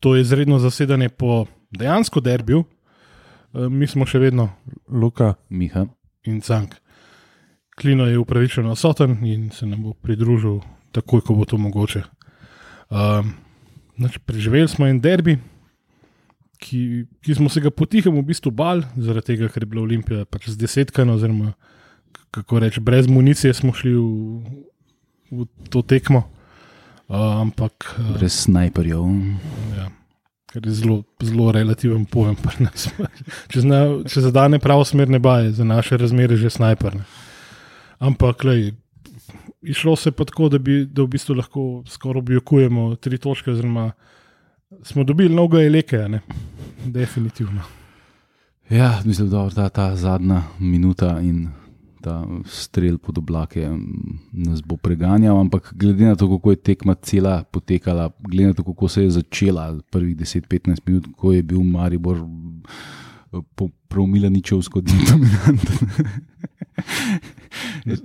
to 0.00 0.14
je 0.16 0.22
izredno 0.22 0.58
zasedanje 0.58 1.08
po 1.08 1.46
dejansko 1.70 2.20
derbiju, 2.20 2.64
uh, 2.64 3.68
mi 3.68 3.86
smo 3.86 4.06
še 4.06 4.18
vedno 4.18 4.50
Luka, 4.88 5.34
Miha. 5.48 5.86
in 6.24 6.40
Cank. 6.40 6.74
Klino 7.80 8.06
je 8.06 8.18
upravičeno 8.18 8.72
odsoten 8.72 9.24
in 9.24 9.50
se 9.50 9.66
nam 9.66 9.82
bo 9.82 9.94
pridružil 9.94 10.60
takoj, 10.92 11.20
ko 11.20 11.34
bo 11.34 11.44
to 11.44 11.56
mogoče. 11.56 12.02
Um, 12.90 13.32
znači, 13.96 14.18
preživeli 14.18 14.68
smo 14.68 14.86
en 14.86 15.00
derbi, 15.00 15.38
ki, 16.60 17.06
ki 17.24 17.34
smo 17.34 17.48
se 17.48 17.60
ga 17.60 17.70
potihem 17.70 18.14
v 18.14 18.24
bistvu 18.26 18.52
bal, 18.52 18.82
zaradi 18.96 19.32
tega, 19.32 19.48
ker 19.48 19.64
je 19.64 19.70
bila 19.70 19.86
Olimpija 19.86 20.26
pač 20.28 20.50
z 20.50 20.58
desetkano, 20.60 21.16
oziroma 21.16 21.54
kako 22.30 22.60
reči, 22.60 22.82
brez 22.84 23.08
municije 23.08 23.54
smo 23.54 23.72
šli 23.72 23.94
v, 23.94 24.66
v 25.30 25.46
to 25.72 25.82
tekmo. 25.82 26.26
Uh, 27.10 27.40
ampak 27.42 27.96
uh, 27.98 28.12
Brez 28.14 28.36
snajperjev. 28.46 29.02
Ja, 29.74 29.88
ker 30.52 30.66
je 30.66 30.74
zelo, 30.78 31.00
zelo 31.18 31.50
relativen 31.50 32.04
pojem. 32.06 32.36
če, 33.50 33.64
zna, 33.64 33.80
če 34.06 34.22
zadane 34.28 34.60
pravo 34.62 34.84
smer 34.86 35.10
neba, 35.10 35.40
je 35.42 35.56
za 35.58 35.66
naše 35.66 35.98
razmere 35.98 36.38
že 36.38 36.52
snajper. 36.54 37.00
Ne. 37.00 37.08
Ampak, 37.98 38.46
lej, 38.46 38.70
išlo 39.66 39.96
se 39.98 40.14
pa 40.14 40.24
tako, 40.24 40.48
da, 40.54 40.62
bi, 40.62 40.84
da 40.86 41.02
v 41.02 41.10
bistvu 41.16 41.34
lahko 41.34 41.64
skoraj 41.90 42.22
objokujemo 42.22 42.94
tri 42.96 43.18
točke, 43.18 43.50
oziroma 43.50 43.90
smo 44.86 45.04
dobili 45.04 45.34
mnogo 45.34 45.58
eleke, 45.58 46.06
ne? 46.08 46.20
definitivno. 46.86 47.66
Ja, 48.70 49.00
mislim, 49.04 49.28
da 49.30 49.48
ta, 49.50 49.68
ta 49.68 49.96
zadnja 49.96 50.42
minuta 50.58 51.18
in 51.20 51.48
ta 52.00 52.26
strel 52.46 52.98
pod 52.98 53.18
oblake 53.18 53.68
mm, 53.68 54.18
nas 54.32 54.62
bo 54.62 54.76
preganjal, 54.76 55.40
ampak 55.40 55.72
glede 55.76 56.04
na 56.04 56.16
to, 56.16 56.28
kako 56.36 56.50
je 56.50 56.56
tekma 56.56 56.94
cela 56.94 57.44
potekala, 57.44 58.10
glede 58.18 58.46
na 58.46 58.54
to, 58.54 58.64
kako 58.64 58.88
se 58.88 59.02
je 59.02 59.10
začela 59.10 59.78
prvih 59.90 60.16
10-15 60.16 60.80
minut, 60.86 61.06
ko 61.16 61.32
je 61.32 61.42
bil 61.42 61.62
Maribor 61.62 62.16
eh, 62.16 63.66
promila 63.88 64.28
ničevsko 64.28 64.80
dominanten. 64.80 65.88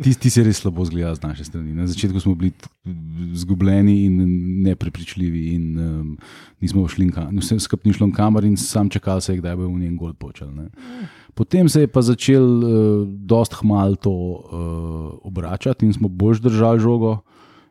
Tisti 0.04 0.30
se 0.30 0.44
res 0.44 0.60
slabo 0.62 0.86
zgleda 0.88 1.16
z 1.16 1.24
naše 1.24 1.44
strani. 1.46 1.74
Na 1.74 1.88
začetku 1.88 2.20
smo 2.20 2.36
bili 2.36 2.52
izgubljeni 3.34 4.06
in 4.06 4.16
neprepričljivi, 4.64 5.48
in 5.56 5.80
um, 5.80 6.18
nismo 6.62 6.88
šli, 6.88 7.12
vse 7.40 7.60
skupaj 7.60 7.90
ni 7.90 7.94
šlo 7.94 8.08
v 8.08 8.16
kamer, 8.16 8.46
in 8.46 8.58
sam 8.58 8.90
čakal 8.90 9.22
se 9.22 9.34
je, 9.34 9.40
kdaj 9.44 9.56
bo 9.56 9.68
v 9.68 9.80
njen 9.84 9.98
gol 9.98 10.14
počel. 10.14 10.52
Ne. 10.56 10.70
Potem 11.36 11.70
se 11.70 11.84
je 11.84 11.92
pa 11.92 12.02
začel 12.02 12.44
uh, 12.44 12.70
dost 13.08 13.60
hmal 13.60 14.00
to 14.00 14.12
uh, 14.12 14.40
obračati 15.28 15.86
in 15.86 15.94
smo 15.94 16.08
bolj 16.08 16.40
držali 16.40 16.80
žogo, 16.80 17.20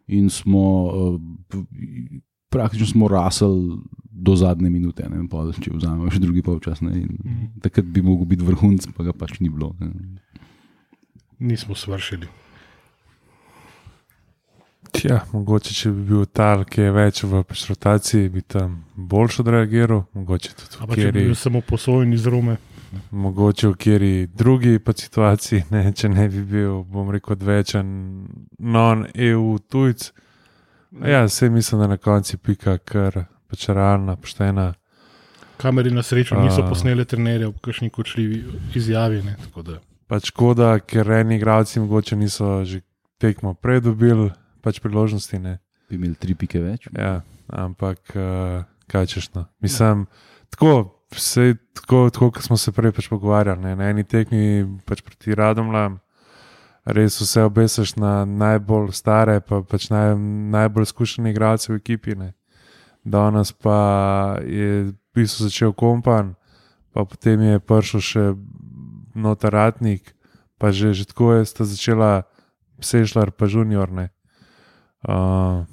in 0.06 0.28
smo 0.30 0.64
uh, 0.84 1.20
praktično 2.52 2.86
smo 2.86 3.08
rasli 3.08 3.80
do 4.14 4.36
zadnje 4.36 4.70
minute, 4.70 5.08
ne 5.08 5.16
vem, 5.16 5.26
pol, 5.28 5.50
če 5.52 5.72
vzamemo 5.74 6.12
še 6.12 6.20
drugi 6.22 6.44
polčas. 6.44 6.84
In 6.84 7.50
Takrat 7.64 7.88
bi 7.88 8.04
mogel 8.04 8.28
biti 8.30 8.46
vrhunc, 8.46 8.86
pa 8.94 9.08
ga 9.08 9.16
pač 9.16 9.40
ni 9.40 9.50
bilo. 9.50 9.72
Ne. 9.80 9.90
Nismo 11.40 11.74
svršili. 11.74 12.28
ja, 15.04 15.24
mogoče 15.32 15.74
če 15.74 15.90
bi 15.92 16.04
bil 16.12 16.28
tal, 16.30 16.62
ki 16.68 16.86
je 16.86 16.92
več 16.94 17.24
v 17.26 17.42
pač 17.48 17.64
rotaciji, 17.68 18.30
bi 18.32 18.44
tam 18.46 18.84
boljš 18.94 19.40
odreagiral, 19.42 20.04
mogoče 20.14 20.54
tudi 20.60 20.80
Ampak 20.84 21.00
če 21.00 21.10
bi 21.10 21.26
bil 21.26 21.36
samo 21.38 21.64
posojen 21.66 22.14
iz 22.14 22.28
Rome, 22.30 22.56
mogoče 23.10 23.68
v 23.68 23.76
kjeri 23.76 24.26
drugi 24.26 24.78
situaciji, 24.96 25.64
ne, 25.70 25.92
če 25.92 26.08
ne 26.08 26.28
bi 26.28 26.42
bil, 26.42 26.82
bom 26.84 27.10
rekel, 27.10 27.36
odvečen 27.36 27.88
non-EU 28.58 29.58
tujc. 29.68 30.12
Ja, 31.04 31.24
vse 31.24 31.50
mislim, 31.50 31.80
da 31.80 31.86
na 31.86 31.96
koncu 31.96 32.38
pika, 32.38 32.78
ker 32.78 33.24
pač 33.50 33.68
realna, 33.68 34.16
poštena. 34.16 34.74
kameri 35.56 35.90
na 35.90 36.02
srečo 36.02 36.36
niso 36.40 36.62
A. 36.62 36.68
posnele 36.68 37.04
trenerje 37.04 37.48
v 37.48 37.58
kakšni 37.60 37.90
kočljivi 37.90 38.44
izjavi. 38.74 39.22
Ne, 39.22 39.36
tako 39.46 39.62
da, 39.62 39.80
Pač 40.06 40.28
škoda, 40.28 40.78
ker 40.84 41.08
eni 41.10 41.38
igralci 41.38 41.80
mogoče 41.80 42.16
niso 42.16 42.64
že 42.64 42.82
tekmo 43.18 43.54
predobili, 43.54 44.30
pač 44.60 44.80
priložnosti 44.80 45.38
ne. 45.38 45.58
Bi 45.88 45.96
imeli 45.96 46.14
tri 46.14 46.34
pike 46.34 46.60
več. 46.60 46.88
Ja, 46.92 47.22
ampak 47.48 48.12
uh, 48.16 48.64
kaj 48.86 49.06
češ 49.06 49.32
no. 49.34 49.46
Mislim, 49.64 50.06
tako, 50.52 50.93
vse, 51.16 51.54
tako, 51.74 52.08
tako 52.10 52.30
kot 52.30 52.44
smo 52.44 52.56
se 52.56 52.72
prej 52.72 52.92
pač 52.92 53.08
pogovarjali, 53.08 53.62
ne, 53.62 53.76
na 53.76 53.90
eni 53.90 54.04
tekmi 54.04 54.64
pač 54.86 55.02
proti 55.06 55.34
Radomljam, 55.34 55.98
res 56.84 57.16
vse 57.20 57.44
obesiš 57.48 57.94
na 57.96 58.24
najbolj 58.24 58.92
stare, 58.92 59.40
pa 59.40 59.62
pač 59.64 59.88
naj, 59.92 60.14
najbolj 60.54 60.88
izkušene 60.90 61.32
igralce 61.32 61.72
v 61.72 61.78
ekipi. 61.80 62.16
Ne. 62.18 62.34
Danes 63.04 63.52
pa 63.52 63.78
je 64.44 64.90
v 64.90 64.94
bistvu 65.16 65.48
začel 65.48 65.72
kompan, 65.72 66.34
pa 66.92 67.04
potem 67.08 67.40
je 67.40 67.60
prišel 67.60 68.04
še 68.04 68.24
notaratnik, 69.16 70.12
pa 70.58 70.72
že, 70.72 70.92
že 70.92 71.08
tako 71.08 71.40
je 71.40 71.48
sta 71.48 71.64
začela 71.64 72.12
Sešljar, 72.84 73.32
pa 73.32 73.48
Junior. 73.48 73.88
Ne. 73.88 74.10
Uh, 75.04 75.64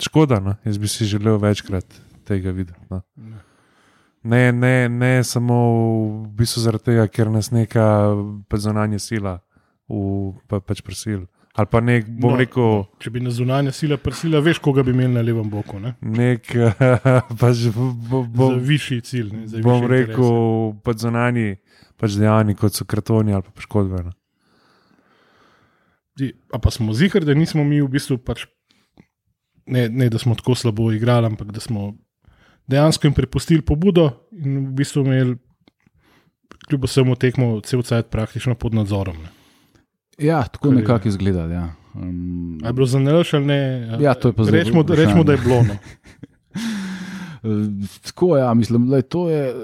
škoda, 0.00 0.40
no? 0.40 0.56
jaz 0.64 0.78
bi 0.78 0.88
si 0.88 1.06
želel 1.06 1.38
večkrat 1.38 1.86
tega 2.26 2.50
videti. 2.50 2.78
No? 2.90 3.02
Ne, 4.22 4.52
ne, 4.52 4.88
ne 4.88 5.12
samo 5.26 5.56
v 6.22 6.30
bistvu 6.38 6.62
zaradi 6.62 6.92
tega, 6.92 7.06
ker 7.10 7.30
nas 7.30 7.50
neka 7.50 7.84
pač 8.48 8.64
zunanja 8.68 9.00
sila 9.02 9.40
v, 9.90 10.32
pa, 10.46 10.62
pač 10.62 10.82
prisil. 10.86 11.26
Ali 11.52 11.68
pa 11.68 11.82
nek, 11.84 12.06
bom 12.08 12.32
No, 12.32 12.36
no, 12.36 12.40
rekel, 12.40 12.76
če 13.02 13.10
bi 13.12 13.20
na 13.20 13.32
zunanja 13.34 13.74
sila 13.76 13.98
prsila, 14.00 14.40
veš, 14.40 14.62
koga 14.62 14.84
bi 14.86 14.94
imeli 14.94 15.12
na 15.12 15.24
levem 15.26 15.50
boku. 15.52 15.82
Ne? 15.82 15.96
nek, 16.00 16.48
pač, 17.42 17.66
bo, 17.74 18.22
bo, 18.24 18.54
Za 18.54 18.62
višji 18.70 19.02
cilj. 19.04 19.28
Ne? 19.34 19.44
Za 19.50 19.60
bom 19.66 19.82
višje 19.82 19.92
rekel, 19.92 20.32
pač 20.86 21.04
zunani 21.04 21.50
pač 22.02 22.18
dejavni, 22.18 22.56
kot 22.58 22.74
so 22.74 22.86
kartoni 22.88 23.34
ali 23.36 23.46
pa 23.46 23.54
poškodbe. 23.54 24.02
No. 24.08 24.12
A 26.52 26.58
pa 26.58 26.72
smo 26.74 26.94
zihar, 26.98 27.24
da 27.24 27.36
nismo 27.38 27.62
mi 27.64 27.78
v 27.78 27.90
bistvu 27.92 28.18
pač. 28.18 28.48
Ne, 29.70 29.86
ne, 29.86 30.08
da 30.10 30.18
smo 30.18 30.34
tako 30.34 30.56
slabo 30.58 30.90
igrali, 30.90 31.30
ampak 31.30 31.52
da 31.54 31.62
smo 31.62 31.92
dejansko 32.66 33.06
jim 33.06 33.14
prepustili 33.14 33.62
pobudo 33.62 34.10
in 34.32 34.66
v 34.66 34.72
bistvu 34.72 35.00
imeli, 35.06 35.36
kljub 36.68 36.84
vsemu, 36.84 37.16
tekmo 37.16 37.60
cel 37.60 37.82
cajt 37.82 38.06
praktično 38.10 38.54
pod 38.54 38.74
nadzorom. 38.74 39.16
Ne. 39.22 39.28
Ja, 40.18 40.42
tako 40.42 40.68
Kar 40.68 40.76
je- 40.76 40.80
nekako 40.80 41.08
izgleda. 41.08 41.46
Ja. 41.46 41.74
Um, 41.94 42.58
je 42.64 42.72
bilo 42.72 42.86
za 42.86 42.98
nalaš 42.98 43.34
ali 43.34 43.46
ne? 43.46 43.88
Ja, 44.00 44.14
to 44.14 44.28
je 44.28 44.32
pa 44.32 44.44
zdaj 44.44 44.60
rečemo, 44.60 44.82
rečemo, 44.88 45.24
da 45.24 45.32
je 45.32 45.38
bilo. 45.38 45.62
No. 45.62 45.76
Tako 48.04 48.36
ja, 48.36 48.54
mislim, 48.54 48.88
da 48.88 49.02
to 49.02 49.30
je. 49.30 49.54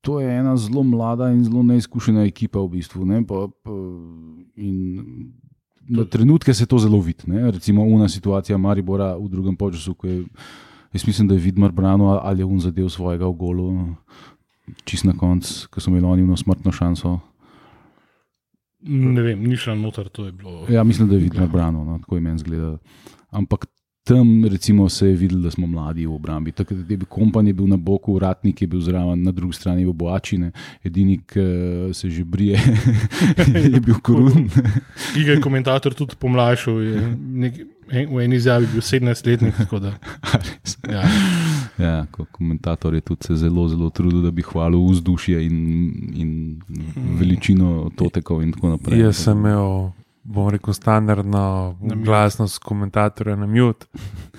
To 0.00 0.20
je 0.20 0.38
ena 0.38 0.56
zelo 0.56 0.82
mlada 0.82 1.30
in 1.30 1.44
zelo 1.44 1.62
neizkušena 1.62 2.24
ekipa, 2.24 2.60
v 2.60 2.68
bistvu. 2.68 3.04
Ne, 3.06 3.26
pa, 3.26 3.48
pa, 3.62 3.70
in 4.56 5.04
na 5.88 6.04
trenutke 6.04 6.54
se 6.54 6.66
to 6.66 6.78
zelo 6.78 7.00
vidi. 7.00 7.22
Recimo, 7.50 7.84
una 7.84 8.08
situacija 8.08 8.58
Maribora 8.58 9.16
v 9.16 9.28
drugem 9.28 9.56
času, 9.72 9.94
ko 9.94 10.06
je, 10.06 10.24
jaz 10.92 11.06
mislim, 11.06 11.28
da 11.28 11.34
je 11.34 11.40
Vidmar 11.40 11.72
branil 11.72 12.06
ali 12.06 12.40
je 12.40 12.44
un 12.44 12.60
zadev 12.60 12.88
svojega 12.88 13.26
v 13.26 13.32
golu, 13.32 13.66
čist 14.84 15.04
na 15.04 15.12
koncu, 15.12 15.68
ko 15.70 15.80
so 15.80 15.90
imeli 15.90 16.06
oni 16.06 16.22
eno 16.22 16.36
smrtno 16.36 16.72
šanso. 16.72 17.18
Ne 18.80 19.22
vem, 19.22 19.42
ni 19.44 19.56
šlo 19.60 19.74
noter, 19.76 20.08
to 20.08 20.26
je 20.26 20.32
bilo. 20.32 20.64
Ja, 20.68 20.84
mislim, 20.84 21.08
da 21.08 21.14
je 21.14 21.20
Vidmar 21.20 21.48
branil, 21.48 21.84
no, 21.84 21.98
tako 21.98 22.16
je 22.16 22.20
meni 22.20 22.38
zgleda. 22.38 22.78
Ampak 23.30 23.66
tam 24.04 24.44
recimo, 24.44 24.88
se 24.88 25.06
je 25.06 25.16
videlo, 25.16 25.40
da 25.40 25.50
smo 25.50 25.66
mladi 25.66 26.06
v 26.06 26.14
obrambi. 26.14 26.52
Takrat 26.52 26.90
je 26.90 26.96
bil 26.96 27.06
kompan, 27.08 27.46
je 27.46 27.52
bil 27.52 27.66
na 27.66 27.76
boku, 27.76 28.14
uratnik 28.14 28.62
je 28.62 28.68
bil 28.68 28.80
zraven, 28.80 29.22
na 29.22 29.32
drugi 29.32 29.56
strani 29.56 29.84
bil 29.84 29.92
boačine, 29.92 30.52
edini, 30.84 31.20
ki 31.26 31.44
se 31.94 32.10
že 32.10 32.24
brije, 32.24 32.58
je 33.74 33.80
bil 33.80 34.00
korun. 34.02 34.48
Ki 35.14 35.24
ga 35.24 35.36
je 35.36 35.40
komentator 35.40 35.94
tudi 35.94 36.18
pomlajšal, 36.18 36.80
je 36.82 37.04
nek, 37.44 37.60
en, 37.90 38.10
v 38.14 38.24
eni 38.24 38.36
izjavi 38.36 38.66
bil 38.72 38.82
17-letnik. 38.82 39.56
tako 39.56 39.78
da, 39.78 39.94
Res. 40.44 40.78
Ja, 40.88 41.04
Ja, 41.80 42.06
ko 42.10 42.24
komentator 42.32 42.94
je 42.94 43.00
tudi 43.00 43.26
se 43.26 43.36
zelo, 43.36 43.68
zelo 43.68 43.90
trudil, 43.90 44.22
da 44.22 44.30
bi 44.30 44.42
hvalil 44.42 44.82
vzdušje 44.90 45.46
in, 45.46 45.56
in 46.14 46.60
veličino 47.18 47.90
totekov 47.96 48.42
in 48.42 48.52
tako 48.52 48.74
naprej. 48.74 49.00
Jaz 49.00 49.22
sem 49.24 49.38
imel, 49.38 49.90
bom 50.30 50.48
rekel, 50.48 50.74
standardno 50.74 51.76
Na 51.80 51.94
glasnost 51.94 52.58
komentatorja 52.62 53.36
na 53.36 53.46
mute, 53.46 53.86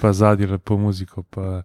pa 0.01 0.13
zadnji 0.13 0.47
lepo 0.47 0.77
muziko. 0.77 1.23
Pa 1.23 1.63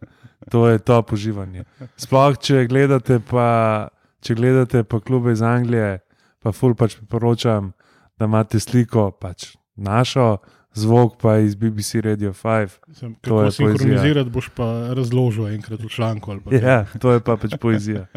to 0.50 0.69
je 0.69 0.78
to 0.78 1.02
uživanje. 1.12 1.64
Sploh, 1.96 2.38
če 2.38 2.67
gledate, 2.67 3.20
pa, 3.31 3.88
če 4.20 4.34
gledate 4.34 4.82
pa 4.84 5.00
klube 5.00 5.32
iz 5.32 5.43
Anglije, 5.43 6.00
pa 6.43 6.52
ful 6.52 6.75
pač 6.75 6.96
priporočam, 6.99 7.73
da 8.19 8.26
imate 8.26 8.61
sliko, 8.61 9.11
pač 9.11 9.55
našo, 9.76 10.38
zvok 10.76 11.17
pa 11.23 11.38
iz 11.38 11.55
BBC 11.55 12.05
Radio 12.05 12.32
5. 12.32 12.69
sem, 12.93 13.14
To 13.14 13.20
kako 13.20 13.43
je 13.43 13.52
sinhronizirati, 13.52 14.31
boš 14.31 14.49
pa 14.55 14.94
razložil 14.94 15.49
enkrat 15.49 15.81
v 15.81 15.88
članku. 15.88 16.37
Ja, 16.52 16.84
to 17.00 17.12
je 17.12 17.20
pa 17.20 17.37
pač 17.37 17.56
poezija. 17.61 18.06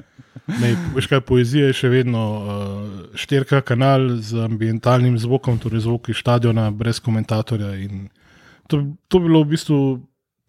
Ne, 0.50 0.74
veš 0.96 1.06
kaj, 1.06 1.20
poezija 1.22 1.68
je 1.70 1.76
še 1.78 1.90
vedno 1.94 2.22
uh, 2.26 2.46
štirka 3.14 3.60
kanal 3.62 4.16
z 4.18 4.40
ambientalnim 4.48 5.18
zvokom, 5.22 5.60
torej 5.62 5.84
zvok 5.86 6.10
iz 6.10 6.22
stadiona, 6.24 6.72
brez 6.74 6.98
komentatorja. 7.06 7.70
To, 8.72 8.80
to 9.08 9.20
bi 9.20 9.30
bilo 9.30 9.44
v 9.44 9.52
bistvu 9.54 9.78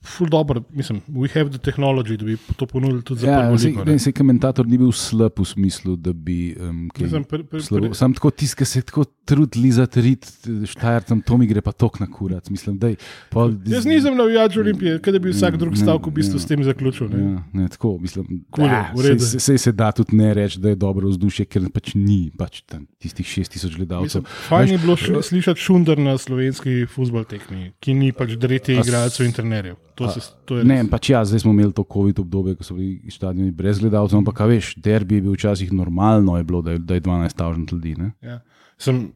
ful 0.03 0.27
dobro, 0.27 0.63
mislim, 0.71 1.01
we 1.11 1.29
have 1.31 1.51
the 1.51 1.59
technology, 1.61 2.17
da 2.17 2.25
bi 2.25 2.37
to 2.57 2.67
ponudili 2.67 3.03
tudi 3.03 3.21
za 3.21 3.27
Ja, 3.27 3.41
prvo 3.41 3.59
sej, 3.59 3.71
ligo. 3.71 3.85
ne, 3.85 3.99
sej 3.99 4.13
komentator 4.13 4.67
ni 4.67 4.79
bil 4.79 4.93
slab 4.93 5.33
v 5.37 5.45
smislu, 5.45 5.97
da 5.97 6.13
bi. 6.15 6.57
Um, 6.59 6.89
kaj, 6.89 7.05
Mislim, 7.05 7.25
pri- 7.25 7.45
pri- 7.45 7.61
slabo- 7.61 7.81
pri- 7.83 7.95
Sam 7.95 8.15
tako 8.15 8.31
tiskal 8.33 8.67
se 8.67 8.83
tako 8.83 9.05
trudili 9.25 9.71
za 9.71 9.87
rit, 9.97 10.25
štajercem, 10.67 11.21
to 11.21 11.37
mi 11.37 11.47
gre 11.47 11.61
pa 11.61 11.73
tok 11.73 12.01
na 12.01 12.07
kurat. 12.09 12.49
Mislim, 12.49 12.79
daj, 12.79 12.97
pol, 13.29 13.53
Jaz 13.67 13.85
nisem 13.85 14.17
navijač 14.17 14.57
Olimpije, 14.57 14.99
kaj 14.99 15.13
da 15.13 15.19
bi 15.19 15.31
vsak 15.31 15.57
drug 15.57 15.77
stavek 15.77 16.07
v 16.07 16.13
bistvu 16.13 16.37
ja. 16.37 16.41
s 16.41 16.47
tem 16.47 16.65
zaključil. 16.65 17.09
Ne? 17.09 17.19
Ja, 17.23 17.43
ne, 17.55 17.69
tako, 17.69 17.99
mislim, 17.99 18.27
je, 18.51 18.65
da, 18.65 18.81
redu. 18.99 19.21
sej, 19.21 19.41
sej 19.41 19.59
se 19.59 19.73
da 19.75 19.93
tudi 19.93 20.17
ne 20.17 20.35
reči, 20.35 20.59
da 20.59 20.69
je 20.69 20.77
dobro 20.77 21.09
vzdušje, 21.09 21.45
ker 21.47 21.69
pač 21.71 21.95
ni 21.95 22.31
pač 22.33 22.63
tam 22.63 22.87
tistih 22.99 23.27
6000 23.27 23.77
gledalcev. 23.77 24.23
Mislim, 24.23 24.25
Fajn 24.49 24.69
je 24.71 24.79
bilo 24.79 24.97
š- 24.97 25.23
slišati 25.23 25.61
šundar 25.61 25.99
na 25.99 26.17
slovenski 26.17 26.87
futbol 26.87 27.25
tekmi, 27.25 27.73
ki 27.79 27.95
ni 27.95 28.13
pač 28.13 28.31
dreti 28.33 28.73
igralcev 28.75 29.27
in 29.27 29.33
trenerjev. 29.33 29.77
To, 30.01 30.09
se, 30.09 30.21
to 30.49 30.57
je 30.57 30.65
Ne, 30.65 30.79
pač 30.89 31.11
ja, 31.13 31.21
zdaj 31.29 31.43
smo 31.43 31.53
imeli 31.53 31.75
to 31.77 31.85
COVID 31.85 32.23
obdobje, 32.23 32.55
ko 32.57 32.65
so 32.65 32.77
bili 32.79 33.13
stadioni 33.13 33.53
brez 33.53 33.83
gledalcev, 33.83 34.17
ampak 34.23 34.41
a 34.41 34.47
veš, 34.49 34.73
derbi 34.81 35.19
je 35.19 35.25
bil 35.27 35.35
včasih 35.37 35.73
normalno, 35.77 36.39
je 36.41 36.47
bilo, 36.49 36.63
da 36.65 36.77
je, 36.77 36.81
da 36.81 36.97
je 36.97 37.05
12 37.05 37.37
tavžnih 37.37 37.73
ljudi. 37.73 37.93
Ne? 38.01 38.13
Ja. 38.25 38.39
Sem 38.81 39.11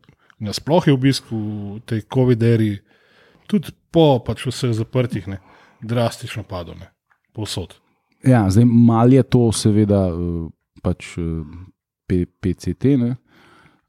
nasploh 0.45 0.85
je 0.85 0.93
obisk 0.93 1.31
v 1.33 1.81
tej 1.89 2.05
COVID-eri, 2.05 2.75
tudi 3.49 3.73
po 3.89 4.19
pač 4.27 4.45
vseh 4.51 4.75
zaprtih, 4.77 5.31
ne, 5.33 5.41
drastično 5.81 6.45
padel, 6.49 6.77
ne, 6.81 6.93
povsod. 7.33 7.79
Ja, 8.25 8.45
zdaj 8.53 8.69
mal 8.69 9.13
je 9.13 9.25
to 9.25 9.49
seveda 9.57 10.07
eh, 10.13 10.47
pač 10.85 11.15
eh, 11.17 12.25
PCT, 12.45 12.97
ne? 13.01 13.15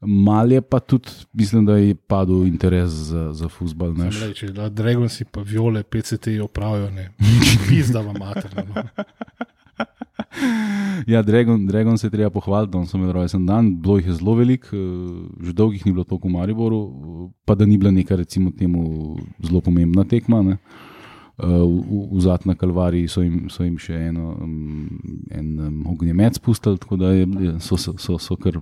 Mal 0.00 0.52
je 0.52 0.60
pa 0.60 0.80
tudi, 0.80 1.08
mislim, 1.32 1.66
da 1.66 1.76
je 1.76 1.94
padel 1.96 2.46
interes 2.46 2.90
za, 2.90 3.32
za 3.32 3.48
futbol. 3.48 3.94
Če 4.34 4.46
da 4.48 4.68
Dragonsi 4.68 5.24
pa 5.24 5.40
viole, 5.42 5.82
PCT 5.82 6.38
opravijo, 6.42 6.90
ne, 6.90 7.10
pizda 7.68 8.00
vam 8.00 8.16
materno. 8.18 8.62
No. 8.66 8.82
Ja, 11.06 11.22
Dragon, 11.22 11.66
Dragon 11.66 11.98
se 11.98 12.06
je 12.06 12.10
treba 12.10 12.30
pohvaliti, 12.30 12.72
da 12.72 12.86
so 12.86 12.96
imeli 12.96 13.12
rojsten 13.12 13.46
dan, 13.46 13.80
bilo 13.80 13.96
jih 13.96 14.06
je 14.06 14.12
zelo 14.14 14.34
veliko, 14.34 14.68
eh, 14.68 14.80
že 15.40 15.52
dolgih 15.52 15.86
ni 15.86 15.92
bilo 15.92 16.04
toliko 16.04 16.28
v 16.28 16.32
Mariboru, 16.32 16.80
pa 17.44 17.54
da 17.54 17.66
ni 17.66 17.76
bila 17.76 17.90
neka, 17.90 18.16
recimo, 18.16 18.50
temu 18.50 19.16
zelo 19.40 19.60
pomembna 19.60 20.04
tekma. 20.04 20.42
Ne. 20.42 20.56
Eh, 21.38 21.46
V, 21.46 21.82
v 22.12 22.20
zadnji 22.20 22.54
kalvariji 22.54 23.08
so 23.08 23.22
jim, 23.22 23.50
so 23.50 23.62
jim 23.62 23.76
še 23.78 23.94
eno, 23.94 24.36
um, 24.40 24.88
en 25.30 25.60
um, 25.60 25.86
ognjemet 25.86 26.34
spustili, 26.34 26.78
tako 26.78 26.96
da 26.96 27.10
je, 27.10 27.26
je- 27.40 27.60
so, 27.60 27.76
so, 27.76 27.92
so, 27.98 28.18
so 28.18 28.36
kar 28.36 28.56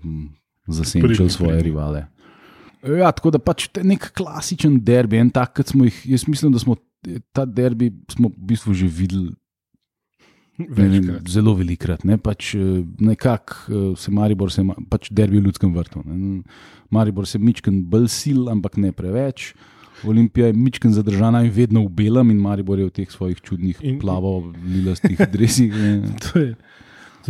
Pridni, 0.66 1.30
svoje 1.30 1.62
rivale. 1.62 2.06
Ja, 2.84 3.12
tako 3.12 3.32
da 3.32 3.40
pač 3.40 3.68
nek 3.80 4.10
klasičen 4.16 4.78
derbi, 4.84 5.16
en 5.20 5.30
tak, 5.32 5.54
kot 5.56 5.72
smo 5.72 5.86
jih, 5.88 6.02
jaz 6.16 6.26
mislim, 6.28 6.52
da 6.52 6.60
smo 6.60 6.76
ta 7.32 7.44
derbi 7.44 7.90
smo 8.12 8.30
v 8.32 8.46
bistvu 8.52 8.74
že 8.74 8.88
videli 8.88 9.32
vem, 10.58 11.20
zelo 11.28 11.54
velikrat. 11.58 12.04
Ne? 12.04 12.18
Pač, 12.18 12.54
eh, 12.54 12.82
nekako 13.00 13.54
eh, 13.68 13.86
se 13.98 14.10
Maribor, 14.14 14.52
se, 14.52 14.64
pač 14.90 15.10
derbi 15.10 15.40
v 15.40 15.48
ljudskem 15.48 15.74
vrtu. 15.74 16.04
Ne? 16.06 16.42
Maribor 16.94 17.26
se 17.26 17.38
mičken 17.38 17.84
bolj 17.90 18.08
sil, 18.14 18.40
ampak 18.52 18.78
ne 18.80 18.92
preveč. 18.92 19.52
Olimpija 20.04 20.50
je 20.50 20.56
mičken 20.58 20.92
zadržana 20.92 21.44
in 21.46 21.52
vedno 21.54 21.84
v 21.86 21.90
belem, 21.96 22.34
in 22.34 22.40
Maribor 22.42 22.78
je 22.78 22.88
v 22.90 22.92
teh 22.92 23.10
svojih 23.10 23.40
čudnih 23.40 23.78
In- 23.82 24.00
plavo-lilastih 24.02 25.20
dresih. 25.32 25.72
To 26.28 26.42
je, 26.42 26.54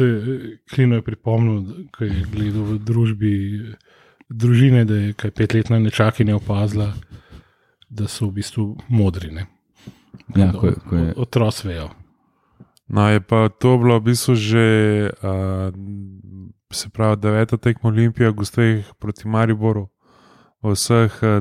je 0.02 0.16
eh, 0.18 0.56
Klino 0.70 0.98
je 0.98 1.02
pripomnil, 1.02 1.86
ko 1.94 2.04
je 2.04 2.24
gledal 2.32 2.62
v 2.62 2.78
družbi 2.78 3.34
družine, 4.28 4.84
da 4.84 4.94
je 4.94 5.12
kaj 5.12 5.30
petletna 5.30 5.78
nečakinja 5.78 6.36
opazila, 6.36 6.90
da 7.88 8.08
so 8.08 8.26
v 8.26 8.40
bistvu 8.40 8.64
modri. 8.88 9.30
Ne? 9.30 9.46
Ja, 10.36 10.50
ko 10.52 10.66
je, 10.66 10.74
ko 10.88 10.96
je, 10.96 11.12
Otroci 11.16 11.68
vejo. 11.68 11.90
No, 12.88 13.08
je 13.08 13.20
pa 13.20 13.48
to 13.48 13.78
bilo 13.78 13.98
v 14.00 14.10
bistvu 14.12 14.34
že, 14.34 14.66
uh, 15.22 15.70
se 16.72 16.90
pravi, 16.90 17.20
deveta 17.20 17.56
tekma 17.56 17.90
Olimpije, 17.90 18.32
gostih 18.32 18.90
proti 18.98 19.28
Mariboru, 19.28 19.88
v 20.64 20.74
vseh 20.74 21.12
uh, 21.22 21.40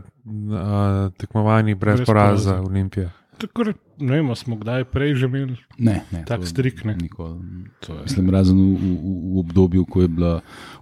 tekmovanjih 1.17 1.75
brez, 1.75 2.03
Brez 2.03 2.05
brez 2.05 2.07
poraza 2.07 2.51
poraza. 2.51 2.69
Olimpije. 2.69 3.09
Tako, 3.37 3.73
ne 3.99 4.19
vem, 4.19 4.29
smo 4.35 4.55
kdaj 4.55 4.85
prej 4.91 5.15
že 5.15 5.25
imeli. 5.25 5.57
ne, 5.77 6.03
ne, 6.11 6.23
Tak 6.27 6.45
to 6.45 6.47
strik, 6.47 6.85
ne. 6.85 6.95
nikoli. 6.95 7.39
To 7.83 7.93
je. 7.93 8.03
Mislim, 8.07 8.29
razen 8.29 8.57
v, 8.57 8.77
v, 8.77 8.93
v 9.33 9.39
obdobju, 9.43 9.85
ko 9.85 10.01
je 10.01 10.07
bila 10.07 10.33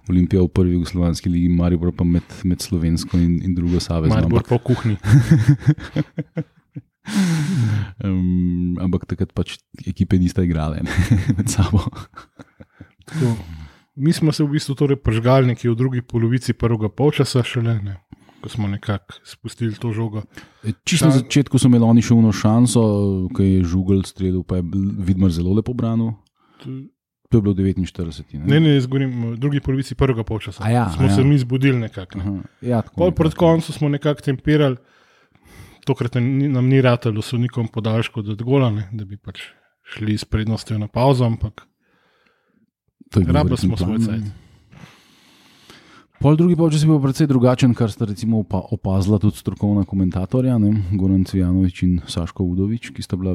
Olimpija 0.08 0.42
v 0.42 0.48
prvi 0.48 0.72
jugoslovanski 0.76 1.32
ligi, 1.32 1.48
Maribor 1.48 1.92
pa 1.96 2.04
med, 2.04 2.22
med 2.44 2.60
slovensko 2.60 3.18
in, 3.18 3.40
in 3.42 3.54
drugo 3.54 3.80
savezno. 3.80 4.14
Maribor 4.14 4.42
po 4.46 4.58
kuhinji. 4.58 4.96
Um, 7.98 8.78
ampak 8.78 9.10
takrat 9.10 9.32
pač 9.34 9.56
ekipe 9.82 10.14
nista 10.22 10.44
igrale 10.46 10.84
ne, 10.86 10.92
med 11.36 11.50
sabo. 11.50 11.82
Tako, 13.10 13.34
Mi 13.98 14.12
smo 14.14 14.32
se 14.32 14.44
v 14.44 14.54
bistvu 14.54 14.74
torej 14.78 14.96
pržgali 15.02 15.50
nekje 15.50 15.68
v 15.68 15.76
drugi 15.76 16.00
polovici 16.00 16.54
prvega 16.56 16.88
polčasa, 16.88 17.42
šele, 17.44 17.74
ne, 17.84 17.98
ko 18.42 18.48
smo 18.48 18.68
nekako 18.68 19.14
spustili 19.24 19.74
to 19.74 19.92
žogo. 19.92 20.22
Čisto 20.84 21.06
na 21.06 21.16
začetku 21.16 21.58
so 21.58 21.70
imeli 21.70 21.86
oni 21.86 22.02
še 22.02 22.16
eno 22.18 22.32
šanso, 22.34 22.82
ki 23.36 23.46
je 23.46 23.62
žugel 23.70 24.02
strelil, 24.08 24.42
pa 24.42 24.58
je 24.58 24.66
vidno 25.06 25.30
zelo 25.30 25.54
lepo 25.54 25.74
branil. 25.74 26.16
To 27.32 27.38
je 27.38 27.42
bilo 27.42 27.54
49. 27.54 28.44
Ne, 28.44 28.60
ne, 28.60 28.74
jaz 28.74 28.86
govorim 28.86 29.24
o 29.24 29.36
drugi 29.40 29.62
polovici 29.64 29.94
prvega 29.94 30.24
polčasa. 30.24 30.68
Ja, 30.68 30.90
smo 30.92 31.06
ja. 31.08 31.14
se 31.14 31.24
mi 31.24 31.38
zbudili 31.38 31.78
nekako. 31.78 32.18
Ne. 32.18 32.24
Aha, 32.24 32.34
ja, 32.60 32.82
tako 32.82 33.06
nekako. 33.06 33.16
pred 33.22 33.34
koncem 33.34 33.74
smo 33.74 33.88
nekako 33.88 34.20
temperali, 34.20 34.76
tokrat 35.88 36.18
nam 36.20 36.68
ni 36.68 36.82
ratalo 36.82 37.22
sodnikom 37.22 37.70
podaljško 37.72 38.22
do 38.22 38.36
gola, 38.44 38.70
ne, 38.70 38.88
da 38.92 39.08
bi 39.08 39.16
pač 39.16 39.46
šli 39.94 40.18
s 40.18 40.28
prednostjo 40.28 40.78
na 40.78 40.88
pauzo, 40.92 41.24
ampak 41.24 41.64
rabili 43.16 43.56
smo 43.56 43.76
svoj 43.76 43.98
cajt. 44.04 44.41
Pol 46.22 46.36
drugi 46.36 46.54
polčas 46.56 46.82
je 46.82 46.86
bil 46.86 47.00
precej 47.02 47.26
drugačen, 47.26 47.74
kar 47.74 47.90
sta 47.90 48.06
recimo 48.06 48.38
opa, 48.44 48.60
opazila 48.70 49.18
tudi 49.18 49.42
strokovna 49.42 49.82
komentatorja, 49.84 50.54
ne, 50.58 50.70
Goran 50.94 51.24
Cvijanovič 51.26 51.82
in 51.82 51.96
Saško 52.06 52.44
Udovič, 52.46 52.92
ki 52.94 53.02
sta 53.02 53.18
bila 53.18 53.34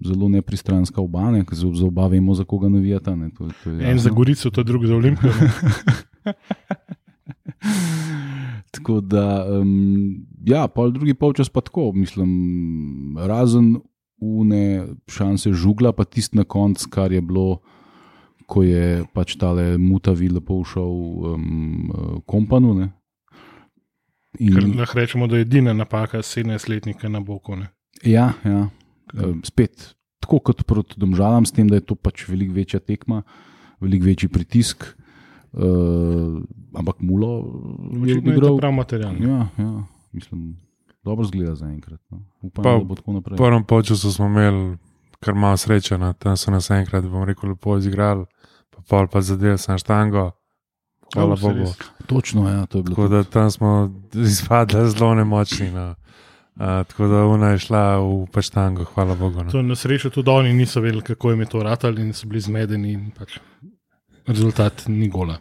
zelo 0.00 0.30
nepristranska 0.32 1.02
oba, 1.04 1.28
ne, 1.34 1.44
ker 1.44 1.58
za 1.58 1.68
za 1.76 1.84
oba 1.84 2.08
vemo, 2.08 2.34
za 2.34 2.44
koga 2.48 2.68
navijata. 2.72 3.12
Ne, 3.16 3.28
to, 3.36 3.50
to 3.60 3.70
je 3.76 3.90
en 3.90 4.00
za. 4.00 4.10
Gorico, 4.10 4.50
to 4.50 4.62
drug 4.64 4.86
za 4.88 4.96
Olimpijo. 4.96 5.32
Tako 8.74 9.00
da, 9.00 9.44
um, 9.60 10.24
ja, 10.48 10.64
pol 10.68 10.92
drugi 10.96 11.14
polčas 11.14 11.48
pa 11.52 11.60
tako, 11.60 11.92
mislim, 11.92 13.16
razen 13.20 13.76
une 14.16 14.86
šanse 15.12 15.52
žugla, 15.52 15.92
pa 15.92 16.04
tisti 16.04 16.40
na 16.40 16.44
koncu, 16.44 16.88
kar 16.90 17.12
je 17.12 17.20
bilo, 17.20 17.60
ko 18.46 18.62
je 18.62 19.04
pač 19.14 19.36
tale 19.40 19.78
mutavi 19.78 20.28
lepo 20.28 20.60
šel 20.68 20.92
um, 21.34 22.22
kompanu. 22.26 22.74
Ne. 22.78 22.90
Ker 24.38 24.64
In, 24.64 24.76
lahko 24.78 24.98
rečemo, 24.98 25.28
da 25.30 25.38
je 25.38 25.46
edina 25.46 25.72
napaka 25.72 26.18
17-letnika 26.18 27.08
na 27.08 27.20
boku. 27.20 27.56
Ne. 27.56 27.70
ja, 28.02 28.32
ja, 28.44 28.68
um, 29.14 29.40
spet 29.46 29.94
tako 30.24 30.40
kot 30.40 30.64
proti 30.66 30.96
domžalam, 31.00 31.44
s 31.44 31.52
tem, 31.52 31.68
da 31.68 31.76
je 31.76 31.84
to 31.84 31.94
pač 31.94 32.24
veliko 32.28 32.56
večja 32.56 32.80
tekma, 32.80 33.22
veliko 33.84 34.08
večji 34.08 34.28
pritisk. 34.32 34.86
Uh, 35.54 36.40
ampak 36.74 36.98
mulo 36.98 37.44
je 38.02 38.16
odigral. 38.18 38.56
prav 38.58 38.72
material. 38.74 39.14
Ja, 39.22 39.44
ja, 39.54 39.84
mislim, 40.16 40.56
dobro 41.06 41.28
zgleda 41.28 41.54
zaenkrat. 41.54 42.00
No. 42.10 42.24
Upam, 42.42 42.64
Pa- 42.64 42.72
da 42.80 42.88
bo 42.88 42.96
tako 42.98 43.12
naprej. 43.20 43.36
V 43.36 43.38
prvem 43.38 43.84
času 43.86 44.10
smo 44.10 44.26
imeli 44.26 44.74
kar 45.24 45.34
malo 45.34 45.56
sreče, 45.56 45.98
no. 45.98 46.12
tam 46.12 46.36
so 46.36 46.50
nas 46.50 46.70
enkrat, 46.70 47.06
bom 47.08 47.24
rekel, 47.24 47.54
lepo 47.54 47.78
izigrali, 47.78 48.26
pa 48.74 48.82
pol 48.88 49.08
pa 49.08 49.22
zadel 49.22 49.58
sem 49.58 49.78
štango. 49.78 50.32
Hvala 51.14 51.36
saj 51.36 51.54
Bogu. 51.54 51.74
Točno, 52.06 52.48
ja, 52.50 52.66
to 52.66 52.78
je 52.78 52.82
bilo. 52.82 52.96
Tako 52.96 53.08
da 53.08 53.24
tam 53.24 53.50
smo 53.50 53.90
izpadli 54.30 54.90
zelo 54.90 55.14
nemočni. 55.14 55.70
No. 55.70 55.94
Uh, 56.54 56.60
tako 56.86 57.06
da 57.06 57.24
ona 57.24 57.50
je 57.50 57.58
šla 57.58 57.98
v 57.98 58.26
paštango, 58.32 58.84
hvala 58.84 59.14
Bogu. 59.14 59.42
No. 59.42 59.50
To 59.50 59.62
na 59.62 59.76
srečo 59.76 60.10
tudi 60.10 60.30
oni 60.30 60.52
niso 60.52 60.80
vedeli, 60.80 61.02
kako 61.02 61.30
jim 61.30 61.40
je 61.40 61.46
to 61.46 61.62
ratalo 61.62 62.00
in 62.00 62.12
so 62.12 62.26
bili 62.26 62.40
zmedeni. 62.40 63.10
Pač 63.18 63.38
rezultat 64.26 64.84
ni 64.86 65.08
gola. 65.08 65.38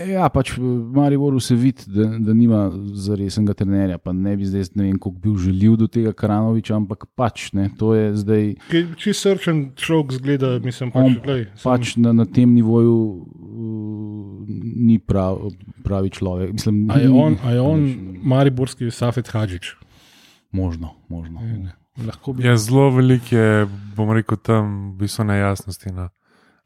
Ja, 0.00 0.24
pač 0.32 0.54
v 0.56 0.64
Mariboru 0.96 1.36
se 1.40 1.52
vidi, 1.52 1.84
da, 1.92 2.06
da 2.16 2.32
nima 2.32 2.62
zaresnega 2.96 3.52
trenerja. 3.52 3.98
Pa 4.00 4.14
ne 4.16 4.32
bi 4.40 4.46
zdaj, 4.48 4.70
ne 4.74 4.86
vem, 4.88 4.96
koliko 4.96 5.20
bil 5.20 5.34
želil 5.36 5.76
do 5.76 5.84
tega 5.86 6.14
Karanoviča, 6.16 6.76
ampak 6.78 7.04
pač 7.12 7.50
ne, 7.52 7.68
to 7.76 7.92
je 7.92 8.06
zdaj 8.16 8.46
Če 8.96 9.12
srčen 9.12 9.60
človek 9.76 10.16
zgleda, 10.16 10.54
mislim, 10.64 10.94
pač, 10.94 11.04
On 11.04 11.18
glej, 11.20 11.44
sem- 11.52 11.66
pač 11.68 11.92
na, 12.00 12.14
na 12.16 12.24
tem 12.24 12.48
nivoju 12.56 12.96
uh, 12.96 14.48
ni 14.88 14.96
prav, 14.96 15.52
pravi 15.84 16.08
človek. 16.10 16.56
Mislim, 16.56 16.88
A 16.88 16.96
je 16.96 17.12
on, 17.12 17.36
a 17.44 17.52
je 17.52 17.60
on 17.60 17.84
pač, 17.84 18.24
mariborski 18.24 18.90
Safet 18.90 19.28
Hadžič? 19.28 19.76
Možno, 20.56 20.96
možno. 21.12 21.40
Lahko 22.00 22.32
bi. 22.32 22.48
Je 22.48 22.56
zelo 22.56 22.88
veliko, 22.96 23.36
je, 23.36 23.68
bom 23.96 24.08
rekel, 24.16 24.40
tam 24.40 24.92
v 24.96 25.04
bistvu 25.04 25.28
nejasnosti. 25.28 25.92
No. 25.92 26.08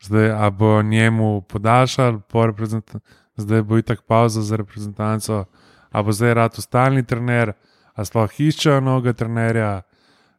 Zdaj, 0.03 0.31
a 0.31 0.51
bo 0.51 0.83
njemu 0.83 1.43
podaljšal, 1.49 2.21
po 2.21 2.45
zdaj 3.37 3.63
bo 3.63 3.79
itak 3.79 4.03
pauza 4.03 4.43
za 4.43 4.57
reprezentanco, 4.57 5.45
a 5.91 6.03
bo 6.03 6.13
zdaj 6.13 6.35
rad 6.35 6.55
stalni 6.55 7.05
trener, 7.07 7.53
a 7.95 8.05
sploh 8.05 8.41
iščejo 8.41 8.81
novega 8.81 9.13
trenerja. 9.13 9.83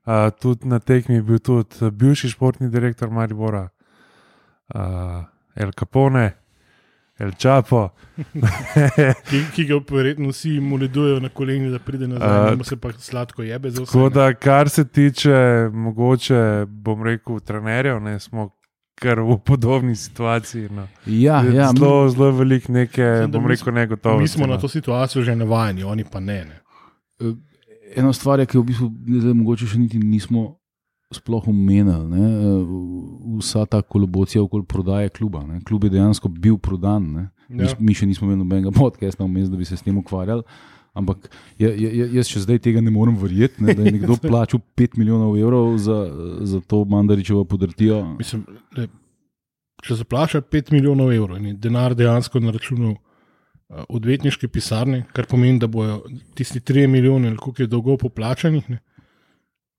Uh, 0.08 0.30
tudi 0.40 0.68
na 0.68 0.80
tekmi 0.80 1.16
je 1.16 1.22
bil 1.22 1.40
tudi 1.40 1.90
bivši 1.92 2.30
športni 2.30 2.70
direktor 2.70 3.10
Maribora, 3.12 3.68
uh, 4.76 5.26
El 5.56 5.74
Capone, 5.76 6.32
El 7.20 7.32
Čapo. 7.32 7.90
ki, 9.30 9.42
ki 9.56 9.66
ga 9.68 9.82
verjetno 9.90 10.30
vsi 10.32 10.60
moledujejo 10.64 11.20
na 11.20 11.30
koleni, 11.30 11.72
da 11.74 11.80
pride 11.80 12.08
nazaj, 12.08 12.54
uh, 12.54 12.66
se 12.66 12.78
pa 12.78 12.94
sladko 12.94 13.44
jebe 13.44 13.72
za 13.72 13.84
vse. 13.84 13.92
Tako 13.92 14.10
da, 14.10 14.30
kar 14.34 14.70
se 14.70 14.86
tiče, 14.88 15.70
mogoče 15.74 16.66
bom 16.68 17.04
rekel, 17.04 17.40
trenerjev, 17.40 18.00
ne 18.00 18.20
smo. 18.20 18.50
Ker 18.98 19.22
v 19.22 19.38
podobni 19.46 19.96
situaciji. 19.96 20.72
No. 20.74 20.88
Ja, 21.06 21.44
ja, 21.46 21.70
zelo, 21.70 22.10
zelo 22.10 22.32
velik 22.40 22.70
nekaj, 22.70 23.28
bom 23.30 23.46
rekel, 23.46 23.74
negotovo. 23.74 24.20
Mi 24.20 24.28
smo 24.28 24.48
no. 24.48 24.56
na 24.56 24.62
to 24.62 24.68
situacijo 24.68 25.22
že 25.24 25.36
navajeni, 25.36 25.84
oni 25.84 26.04
pa 26.04 26.20
ne. 26.20 26.40
ne. 26.46 26.62
Uh, 27.22 27.36
ena 27.96 28.14
stvar 28.14 28.40
je, 28.40 28.46
ki 28.50 28.58
jo 28.58 28.64
v 28.64 28.72
bistvu 28.72 28.90
zdaj, 29.22 29.36
mogoče 29.38 29.70
še 29.70 29.82
niti 29.82 30.02
nismo 30.02 30.58
sploh 31.14 31.48
omenili. 31.48 32.10
Ne? 32.10 32.30
Vsa 33.40 33.66
ta 33.70 33.82
kolobocija 33.82 34.42
okoli 34.44 34.66
prodaje 34.68 35.10
kluba. 35.10 35.44
Ne? 35.48 35.62
Klub 35.68 35.84
je 35.88 35.94
dejansko 35.96 36.30
bil 36.30 36.58
prodan. 36.58 37.14
Ja. 37.48 37.64
Mi, 37.64 37.70
mi 37.80 37.96
še 37.96 38.10
nismo 38.10 38.28
imeli 38.28 38.42
nobenega 38.42 38.74
podcasta, 38.76 39.24
vmes, 39.24 39.48
da 39.52 39.60
bi 39.60 39.66
se 39.66 39.78
s 39.78 39.86
tem 39.86 39.98
ukvarjali. 39.98 40.44
Ampak 40.98 41.28
jaz 41.62 42.30
še 42.30 42.42
zdaj 42.46 42.62
tega 42.66 42.82
ne 42.82 42.92
morem 42.94 43.18
verjeti, 43.22 43.64
ne? 43.64 43.76
da 43.78 43.86
je 43.86 43.94
nekdo 44.00 44.18
plačal 44.24 44.62
5 44.80 44.98
milijonov 44.98 45.36
evrov 45.38 45.76
za, 45.82 45.98
za 46.42 46.62
to 46.66 46.84
Mandaričevo 46.90 47.44
podrtijo. 47.46 48.02
Mislim, 48.18 48.46
le, 48.78 48.88
če 49.86 50.00
zaplača 50.02 50.42
5 50.42 50.74
milijonov 50.74 51.14
evrov 51.14 51.38
in 51.38 51.52
je 51.52 51.60
denar 51.68 51.96
dejansko 51.98 52.42
na 52.42 52.54
računu 52.56 52.96
uh, 52.96 53.86
odvetniške 53.88 54.50
pisarne, 54.50 55.04
kar 55.14 55.30
pomeni, 55.30 55.62
da 55.62 55.70
bojo 55.70 56.02
tisti 56.38 56.60
3 56.60 56.88
milijone, 56.90 57.36
koliko 57.38 57.64
je 57.64 57.72
dolgo 57.72 57.98
poplačanih, 58.08 58.70
ne? 58.74 58.82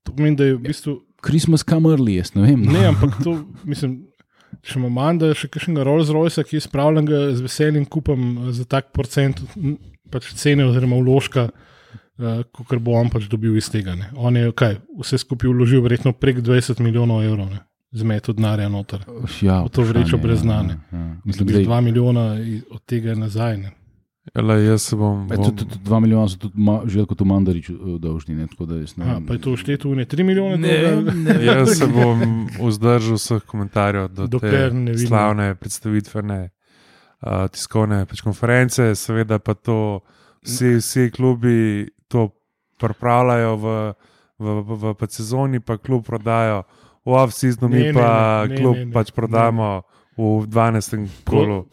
to 0.06 0.14
pomeni, 0.14 0.38
da 0.38 0.46
je 0.48 0.56
v 0.56 0.64
bistvu. 0.70 1.00
Christmas 1.18 1.64
kamerli, 1.66 2.14
jaz 2.20 2.30
ne 2.36 2.44
vem. 2.46 2.62
No. 2.62 2.72
Ne, 2.76 2.86
ampak 2.92 3.16
to, 3.24 3.32
mislim, 3.66 4.04
če 4.62 4.78
imamo 4.78 4.90
manj, 5.00 5.20
da 5.22 5.30
je 5.30 5.38
še 5.42 5.50
kakšnega 5.52 5.86
Rolls 5.86 6.10
Royce, 6.14 6.44
ki 6.46 6.58
je 6.58 6.64
spravljen, 6.66 7.08
z 7.36 7.44
veseljem 7.44 7.86
kupam 7.86 8.50
za 8.54 8.66
tak 8.68 8.92
procent 8.96 9.42
pač 10.12 10.30
cene 10.38 10.66
oziroma 10.68 10.98
vložka, 11.00 11.48
uh, 11.52 12.42
kot 12.56 12.78
bo 12.82 12.96
on 12.98 13.10
pač 13.12 13.28
dobil 13.30 13.56
iz 13.60 13.70
tega. 13.72 13.96
Ne. 13.98 14.10
On 14.16 14.36
je 14.36 14.52
kaj, 14.56 14.78
vse 15.00 15.20
skupaj 15.22 15.52
vložil, 15.52 15.82
verjetno 15.84 16.14
prek 16.16 16.42
20 16.44 16.82
milijonov 16.84 17.24
evrov. 17.26 17.50
Ne. 17.52 17.64
Zmeto 17.96 18.34
denarja 18.36 18.68
noter. 18.68 19.04
Ja, 19.40 19.62
to 19.72 19.80
vrečo 19.88 20.18
brez 20.20 20.42
znanja. 20.42 20.76
Ja, 20.92 20.98
ja. 20.98 21.04
Mislim, 21.24 21.48
da 21.48 21.56
je 21.56 21.64
2 21.64 21.80
milijona 21.86 22.24
od 22.68 22.82
tega 22.84 23.14
nazaj. 23.16 23.56
Ne. 23.62 23.72
Ele, 24.34 24.64
jaz 24.64 24.82
se 24.82 24.96
bom. 24.96 25.26
bom... 25.26 25.32
E, 25.32 25.44
tudi, 25.44 25.64
tudi 25.64 25.84
2 25.84 26.00
milijona 26.00 26.28
so 26.28 26.38
tudi 26.38 26.60
ma, 26.60 26.80
že 26.86 27.04
kot 27.06 27.20
v 27.20 27.26
Mandariču 27.26 27.98
dolžni. 27.98 28.34
Ne, 28.34 28.48
ne, 28.96 29.04
A, 29.04 29.20
pa 29.26 29.36
je 29.36 29.40
to 29.40 29.56
všteto 29.56 29.90
v 29.90 30.02
ne 30.02 30.04
3 30.04 30.24
milijone? 30.24 30.58
Ne, 30.58 31.14
ne. 31.14 31.36
jaz 31.48 31.78
se 31.78 31.86
bom 31.86 32.46
vzdržal 32.60 33.16
vseh 33.16 33.42
komentarjev 33.48 34.08
do 34.08 34.40
te 34.40 34.70
slavne 35.06 35.54
predstavitvene 35.54 36.40
uh, 36.48 37.46
tiskovne 37.52 38.04
pač 38.06 38.22
konference, 38.24 38.94
seveda 38.94 39.38
pa 39.38 39.54
to 39.54 40.00
vsi, 40.44 40.78
vsi 40.78 41.10
klubi 41.10 41.88
to 42.08 42.30
pripravljajo 42.78 43.56
v, 43.56 43.66
v, 44.38 44.46
v, 44.62 44.74
v, 44.74 44.94
v 44.94 45.10
sezoni, 45.10 45.60
pa 45.60 45.78
klub 45.78 46.06
prodajo, 46.06 46.62
v 47.06 47.16
off-seasonu 47.16 47.68
mi 47.72 47.88
pa 47.92 48.44
ne, 48.44 48.52
ne, 48.52 48.56
klub 48.60 48.76
ne, 48.76 48.84
ne, 48.86 48.92
pač 48.92 49.12
prodamo. 49.14 49.82
Ne. 49.82 49.97
V 50.18 50.46
12. 50.46 51.06
kolu 51.24 51.64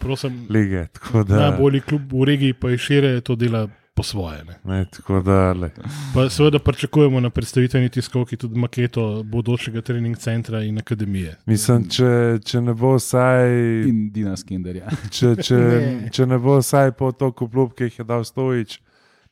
lige. 0.49 0.87
Najbolj 1.29 1.81
klub 1.81 2.13
v 2.13 2.27
regiji, 2.29 2.53
pa 2.53 2.69
je 2.69 2.77
šire, 2.77 3.21
to 3.21 3.35
dela 3.35 3.65
po 3.95 4.03
svoje. 4.03 4.43
Ne. 4.43 4.55
Ne, 4.63 4.85
da, 5.25 5.69
pa 6.13 6.29
seveda 6.29 6.59
pričakujemo 6.59 7.19
na 7.19 7.29
predstavitveni 7.29 7.89
tiskovki 7.89 8.37
tudi 8.37 8.59
maketo 8.59 9.23
bodočega 9.23 9.81
trening 9.81 10.17
centra 10.17 10.63
in 10.63 10.77
akademije. 10.77 11.35
Mislim, 11.45 11.89
če, 11.89 12.39
če 12.45 12.61
ne 12.61 12.73
bo 12.73 12.95
vsaj. 12.99 13.49
In 13.87 14.09
Dina 14.13 14.35
Skinder. 14.37 14.75
Ja. 14.75 14.91
Če, 15.09 15.35
če, 15.41 15.55
ne. 15.55 16.09
če 16.11 16.27
ne 16.27 16.37
bo 16.37 16.59
vsaj 16.59 16.91
po 16.99 17.11
toku 17.11 17.47
klub, 17.49 17.71
ki 17.73 17.89
jih 17.89 17.99
je 18.03 18.05
dal 18.05 18.27
Stojič. 18.27 18.81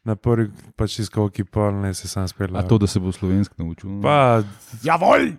Na 0.04 0.18
prvi 0.20 0.50
pač 0.76 0.98
tiskovki 1.00 1.46
pa 1.48 1.70
ne 1.72 1.94
se 1.96 2.10
sam 2.12 2.28
spela. 2.28 2.60
A 2.60 2.68
to, 2.68 2.78
da 2.78 2.88
se 2.88 3.00
bo 3.00 3.12
slovenski 3.12 3.56
naučil? 3.58 4.02
Pa, 4.04 4.44
ja, 4.84 4.98
volj! 5.00 5.30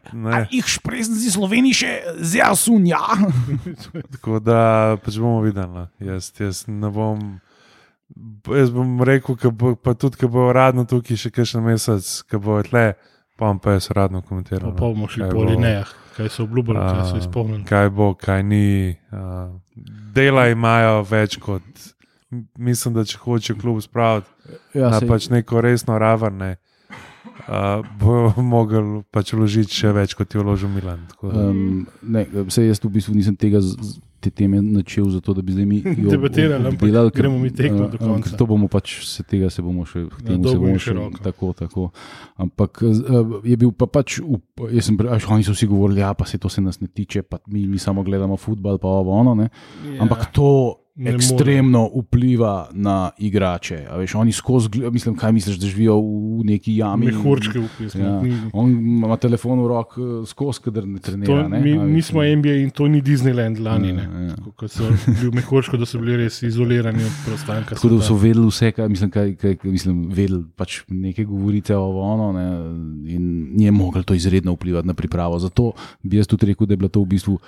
Ih 0.50 0.64
šprezni 0.64 1.20
z 1.20 1.32
slovenije, 1.34 2.16
zelo 2.16 2.56
sunja. 2.56 3.02
Tako 4.12 4.38
da 4.40 4.96
pač 5.04 5.18
bomo 5.20 5.42
videli. 5.44 5.68
No. 5.68 5.88
Jaz, 6.00 6.32
jaz 6.40 6.64
ne 6.66 6.90
bom. 6.90 7.20
Jaz 8.48 8.72
bom 8.72 9.02
rekel, 9.04 9.36
bo, 9.52 9.74
pa 9.76 9.92
tudi, 9.94 10.16
ko 10.20 10.32
bo 10.32 10.48
uradno 10.48 10.86
tukaj 10.88 11.18
še 11.18 11.32
kakšen 11.34 11.64
mesec, 11.64 12.08
ko 12.30 12.40
bo 12.40 12.56
tle, 12.64 12.94
pa 13.36 13.50
bom 13.50 13.60
pa 13.60 13.76
jaz 13.76 13.90
uradno 13.92 14.22
komentiral. 14.24 14.72
Pa 14.72 14.88
no. 14.88 14.94
bomo 14.94 15.08
šli 15.12 15.28
po 15.28 15.44
linijah, 15.44 15.92
kaj 16.16 16.30
so 16.32 16.48
obljubili, 16.48 16.80
uh, 16.80 16.88
kaj 16.88 17.10
so 17.10 17.20
izpolnili. 17.20 17.64
Kaj 17.68 17.92
bo, 17.92 18.12
kaj 18.16 18.44
ni. 18.48 18.96
Uh, 19.12 19.52
dela 20.14 20.48
imajo 20.48 21.02
več 21.10 21.36
kot, 21.42 21.64
mislim, 22.58 22.94
da 22.94 23.04
če 23.04 23.18
hoče 23.22 23.56
klub 23.60 23.82
spraviti 23.84 24.30
ja, 24.74 24.90
na 24.90 25.00
pač 25.08 25.28
neko 25.32 25.60
resno 25.64 25.98
raven. 25.98 26.38
Ne. 26.40 26.56
Uh, 27.44 27.84
bo 28.00 28.32
mogel 28.54 29.02
pač 29.12 29.34
vložiti 29.36 29.82
še 29.82 29.92
več, 29.96 30.16
kot 30.16 30.34
je 30.34 30.40
vložil 30.40 30.72
Milan. 30.72 31.04
Um, 31.22 31.84
ne, 32.02 32.26
vse 32.48 32.66
jaz 32.68 32.82
v 32.82 32.92
bistvu 32.98 33.16
nisem 33.16 33.36
tega. 33.36 33.62
Z, 33.64 34.00
te 34.24 34.30
teme 34.30 34.62
načel, 34.62 35.04
zato 35.12 35.34
da 35.36 35.42
bi 35.42 35.52
zdaj 35.52 35.66
mi 35.68 35.82
debatirali, 35.84 36.66
ampak 36.66 36.88
delali, 36.88 37.10
gremo 37.14 37.38
mi 37.38 37.50
tekmo 37.52 37.88
do 37.92 37.98
konca. 38.00 38.36
To 38.36 38.46
bomo 38.48 38.68
pač 38.72 38.94
se 39.04 39.22
tega 39.28 39.50
se 39.52 39.62
bomo 39.62 39.84
še 39.84 40.06
k 40.08 40.22
temu 40.24 40.48
se 40.48 40.60
bomo 40.60 40.78
še 40.80 40.94
tako, 41.20 41.52
tako. 41.58 41.88
Ampak 42.40 42.80
je 43.44 43.58
bil 43.60 43.74
pa 43.76 43.84
pač, 43.90 44.20
jaz 44.72 44.88
sem 44.88 44.96
prej, 44.96 45.28
oni 45.28 45.44
so 45.44 45.52
vsi 45.52 45.68
govorili, 45.68 46.00
ja, 46.00 46.14
pa 46.16 46.24
se 46.24 46.40
to 46.40 46.48
se 46.48 46.64
nas 46.64 46.80
ne 46.80 46.88
tiče, 46.88 47.26
pa 47.28 47.42
mi, 47.52 47.66
mi 47.68 47.78
samo 47.78 48.04
gledamo 48.06 48.40
futbal, 48.40 48.80
pa 48.80 48.88
ovo 48.88 49.12
ono, 49.12 49.36
ne. 49.36 49.50
Yeah. 49.84 50.00
Ampak 50.06 50.32
to 50.32 50.48
ne 50.96 51.10
ekstremno 51.10 51.78
more. 51.78 52.02
vpliva 52.02 52.68
na 52.72 53.10
igrače. 53.18 53.86
Veš, 53.98 54.14
oni 54.14 54.32
skozi, 54.32 54.68
mislim, 54.90 55.16
kaj 55.16 55.32
misliš, 55.32 55.56
da 55.56 55.66
živijo 55.66 55.96
v 56.00 56.44
neki 56.44 56.76
jami. 56.76 57.06
Mehurčki 57.06 57.58
v 57.58 57.68
pismu. 57.78 58.04
Ja. 58.04 58.20
On 58.52 58.70
ima 58.70 59.16
telefon 59.16 59.60
v 59.64 59.68
rok, 59.68 59.96
skozi, 60.26 60.62
kader 60.64 60.86
ne 60.86 61.02
trenira. 61.02 61.42
To, 61.42 61.48
ne? 61.48 61.60
Mi, 61.60 61.74
mi 61.78 62.02
smo 62.02 62.22
NBA 62.22 62.54
in 62.62 62.70
to 62.70 62.86
ni 62.88 63.02
Disneyland 63.02 63.58
lani. 63.58 63.88
Ja, 63.88 64.06
ja. 64.28 64.36
Kot 64.56 64.70
so 64.70 64.86
bili 65.06 65.32
mehurčki, 65.40 65.78
da 65.78 65.86
so 65.86 65.98
bili 65.98 66.16
res 66.22 66.42
izolirani 66.46 67.04
od 67.04 67.18
prostanka. 67.26 67.74
Tako 67.74 67.96
da 67.96 68.00
so 68.02 68.14
vedeli 68.14 68.46
vse, 68.46 68.72
kaj 68.72 68.88
mislim, 68.88 69.10
kaj, 69.10 69.34
kaj, 69.34 69.58
mislim 69.64 70.08
vedeli 70.14 70.44
pač 70.56 70.82
nekaj 70.88 71.24
govorite 71.24 71.76
o 71.76 71.90
ono 72.06 72.32
ne? 72.32 72.48
in 73.10 73.30
ni 73.56 73.70
mogel 73.70 74.02
to 74.06 74.14
izredno 74.14 74.54
vplivati 74.54 74.86
na 74.86 74.94
pripravo. 74.94 75.38
Zato 75.38 75.72
bi 76.02 76.22
jaz 76.22 76.30
tudi 76.30 76.46
rekel, 76.46 76.66
da 76.66 76.72
je 76.72 76.76
bilo 76.76 76.88
to 76.88 77.02
v 77.02 77.16
bistvu 77.18 77.38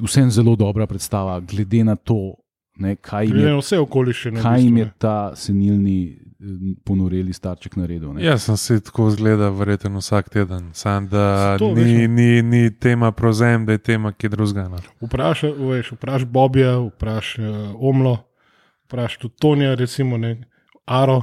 vsem 0.00 0.30
zelo 0.30 0.56
dobra 0.56 0.86
predstava, 0.86 1.40
glede 1.40 1.84
na 1.84 1.96
to, 1.96 2.34
ne, 2.76 2.96
kaj 2.96 3.26
jim 3.26 3.38
je, 3.38 3.54
vse 3.58 3.78
okoliščine. 3.78 4.42
Kaj 4.42 4.62
jim 4.62 4.76
je 4.76 4.90
ta 4.98 5.32
senilni, 5.36 5.96
eh, 6.10 6.76
ponoreli 6.84 7.32
starček 7.32 7.76
naredil? 7.76 8.12
Ne. 8.14 8.24
Jaz 8.24 8.46
sem 8.48 8.56
si 8.56 8.78
tako 8.84 9.10
zgleda, 9.10 9.50
verjetno 9.50 10.00
vsak 10.00 10.30
teden. 10.32 10.70
Sam, 10.72 11.08
da 11.08 11.56
to, 11.58 11.72
ni, 11.74 11.84
veš, 11.84 12.08
ni, 12.08 12.30
ni 12.42 12.62
tema 12.70 13.12
prozem, 13.12 13.66
da 13.66 13.76
je 13.76 13.82
tema, 13.90 14.12
ki 14.12 14.26
je 14.26 14.36
drugega. 14.36 14.68
No. 14.68 14.80
Vprašaj 15.06 15.52
vpraš 15.92 16.24
Bobija, 16.24 16.78
vprašaj 16.78 17.50
uh, 17.50 17.74
Omlo, 17.78 18.16
vprašaj 18.86 19.20
tudi 19.26 19.34
Tonija, 19.40 19.74
recimo 19.74 20.18
ne, 20.18 20.36
Aro 20.86 21.22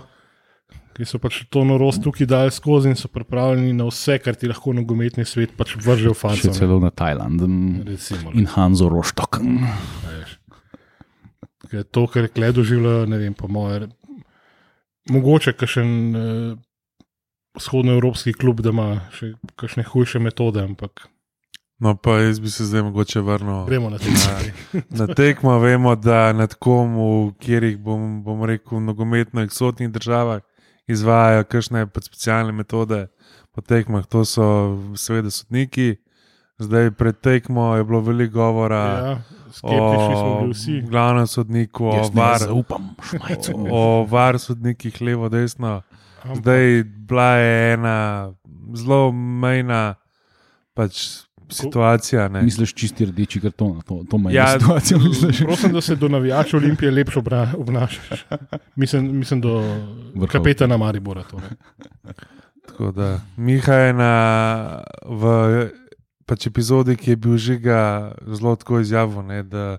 ki 0.97 1.05
so 1.05 1.19
pač 1.21 1.43
to 1.53 1.61
norost 1.61 2.01
tukaj 2.01 2.25
dali 2.25 2.53
skozi 2.53 2.89
in 2.89 2.97
so 2.97 3.09
pripravljeni 3.13 3.75
na 3.77 3.85
vse, 3.85 4.17
kar 4.17 4.35
ti 4.35 4.49
lahko 4.49 4.73
nogometni 4.73 5.25
svet 5.29 5.53
pač 5.57 5.75
vrže 5.77 6.09
v 6.09 6.17
fazo. 6.17 6.49
Še 6.49 6.57
celo 6.57 6.79
na 6.81 6.89
Tajland 6.89 7.43
in 7.45 8.49
Hanzo 8.55 8.89
Roštok. 8.89 9.37
To, 11.93 12.07
kar 12.09 12.25
je 12.25 12.31
kledo 12.33 12.65
živelo, 12.65 13.05
ne 13.11 13.19
vem, 13.21 13.35
po 13.37 13.51
moje. 13.51 13.91
Mogoče 15.11 15.53
kakšen 15.53 15.91
eh, 16.15 16.57
vzhodnoevropski 17.59 18.33
klub, 18.33 18.63
da 18.65 18.73
ima 18.73 18.89
še 19.13 19.35
kakšne 19.59 19.85
hujše 19.85 20.23
metode, 20.23 20.63
ampak. 20.63 21.05
No, 21.83 21.93
pa 21.93 22.17
jaz 22.23 22.39
bi 22.41 22.49
se 22.49 22.65
zdaj 22.65 22.87
mogoče 22.87 23.21
vrnil. 23.21 23.67
Gremo 23.69 23.91
na 23.93 24.01
tekmo. 24.01 24.81
Na 24.97 25.05
tekmo 25.13 25.59
vemo, 25.61 25.93
da 25.93 26.31
nad 26.33 26.55
komu, 26.57 27.35
kjer 27.43 27.67
jih 27.69 27.77
bom, 27.83 28.23
bom 28.25 28.41
rekel, 28.49 28.81
nogometno 28.81 29.45
eksotnih 29.45 29.91
državah 29.93 30.46
izvajajo 30.87 31.43
kakšne 31.43 31.85
specialne 32.01 32.51
metode 32.51 33.07
po 33.51 33.61
tekmah, 33.61 34.05
to 34.05 34.25
so 34.25 34.47
seveda 34.95 35.31
sodniki. 35.31 35.95
Zdaj, 36.57 36.91
pred 36.97 37.19
tekmo 37.21 37.75
je 37.75 37.83
bilo 37.83 37.99
veliko 38.01 38.33
govora 38.33 38.77
ja, 38.77 39.17
o 39.61 40.49
glavnem 40.89 41.27
sodniku, 41.27 41.85
o, 41.85 42.09
var, 42.13 42.39
zaupam, 42.39 42.95
o 43.71 44.05
var 44.09 44.39
sodnikih, 44.39 45.01
levo, 45.01 45.29
desno. 45.29 45.81
Zdaj, 46.33 46.83
bila 46.83 47.29
je 47.37 47.73
ena 47.73 48.33
zelo 48.73 49.11
mejna 49.11 49.95
pač, 50.73 51.26
situacija. 51.49 52.27
Ne. 52.27 52.41
Misliš, 52.41 52.73
čisti 52.73 53.05
rdeči 53.05 53.41
karton, 53.41 53.81
to, 53.81 54.03
to 54.09 54.17
ima 54.17 54.31
ja, 54.31 54.59
situacijo. 54.59 54.99
Prosim, 55.45 55.71
da 55.71 55.81
se 55.81 55.95
do 55.95 56.07
navijača 56.07 56.57
Olimpije 56.57 56.91
lepše 56.91 57.19
obnašaš. 57.57 58.25
Mislim, 58.75 59.17
mislim 59.17 59.41
do 59.41 59.59
Vrhov. 60.15 60.27
kapetana 60.27 60.77
Maribora. 60.77 61.23
Tako 62.67 62.91
da, 62.91 63.19
Miha 63.37 63.73
je 63.73 63.93
na, 63.93 64.83
v 65.05 65.23
pač 66.27 66.49
epizodi, 66.49 66.97
ki 66.99 67.15
je 67.15 67.15
bil 67.15 67.37
žiga, 67.39 68.11
zelo 68.27 68.55
tako 68.59 68.81
izjavil, 68.83 69.23
ne, 69.23 69.43
da, 69.47 69.77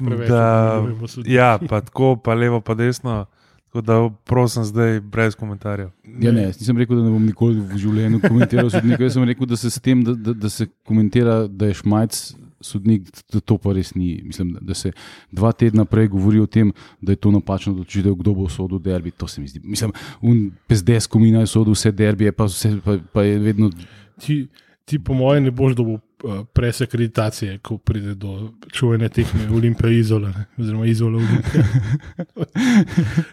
preveč 0.00 0.28
da 0.28 0.80
sodnike. 1.06 1.34
ja, 1.34 1.58
pa 1.68 1.82
tako, 1.84 2.16
pa 2.16 2.34
levo, 2.34 2.60
pa 2.64 2.74
desno. 2.74 3.26
Tako 3.70 3.80
da, 3.86 4.10
prosim, 4.26 4.64
zdaj 4.64 5.00
brez 5.00 5.34
komentarjev. 5.38 5.90
Ja, 6.20 6.32
ne, 6.32 6.46
nisem 6.46 6.78
rekel, 6.78 6.96
da 6.96 7.04
ne 7.04 7.10
bom 7.14 7.22
nikoli 7.22 7.60
v 7.62 7.78
življenju 7.78 8.18
komentiral 8.24 8.70
sodnika. 8.74 9.04
Jaz 9.06 9.14
sem 9.14 9.26
rekel, 9.30 9.46
da 9.46 9.56
se 9.56 9.70
s 9.70 9.78
tem, 9.78 10.02
da, 10.02 10.14
da, 10.18 10.34
da 10.34 10.50
se 10.50 10.66
komentira, 10.82 11.44
da 11.46 11.68
je 11.68 11.76
šmajc 11.78 12.18
sodnik, 12.60 13.06
da 13.30 13.38
to 13.40 13.60
pa 13.62 13.76
res 13.78 13.94
ni. 13.94 14.16
Mislim, 14.26 14.56
da 14.60 14.74
se 14.74 14.90
dva 15.30 15.52
tedna 15.54 15.84
prej 15.86 16.10
govori 16.10 16.42
o 16.42 16.50
tem, 16.50 16.72
da 17.00 17.14
je 17.14 17.22
to 17.22 17.30
napačno 17.30 17.76
odločitev, 17.76 18.18
kdo 18.18 18.34
bo 18.42 18.48
sodel 18.50 18.82
derbi. 18.82 19.14
To 19.14 19.30
se 19.30 19.40
mi 19.40 19.46
zdi. 19.48 19.62
Mislim, 19.62 19.94
un 20.20 20.48
pezdes, 20.66 21.06
ko 21.06 21.22
mi 21.22 21.30
naj 21.30 21.46
sodel 21.54 21.78
vse 21.78 21.94
derbije, 21.94 22.34
pa, 22.34 22.50
vse, 22.50 22.74
pa, 22.84 22.98
pa 23.14 23.22
je 23.22 23.38
vedno. 23.38 23.70
Ti, 24.18 24.42
ti 24.84 24.98
po 24.98 25.14
mojem, 25.14 25.46
ne 25.46 25.54
boš 25.54 25.78
dobil 25.78 25.94
uh, 25.94 26.42
presekreditacije, 26.52 27.60
ko 27.62 27.78
pride 27.78 28.18
do 28.18 28.50
čuvene 28.74 29.08
tekme 29.08 29.46
Olimpije 29.54 30.00
Izola, 30.00 30.34
oziroma 30.58 30.90
Izola 30.90 31.22
Olimpije. 31.22 31.64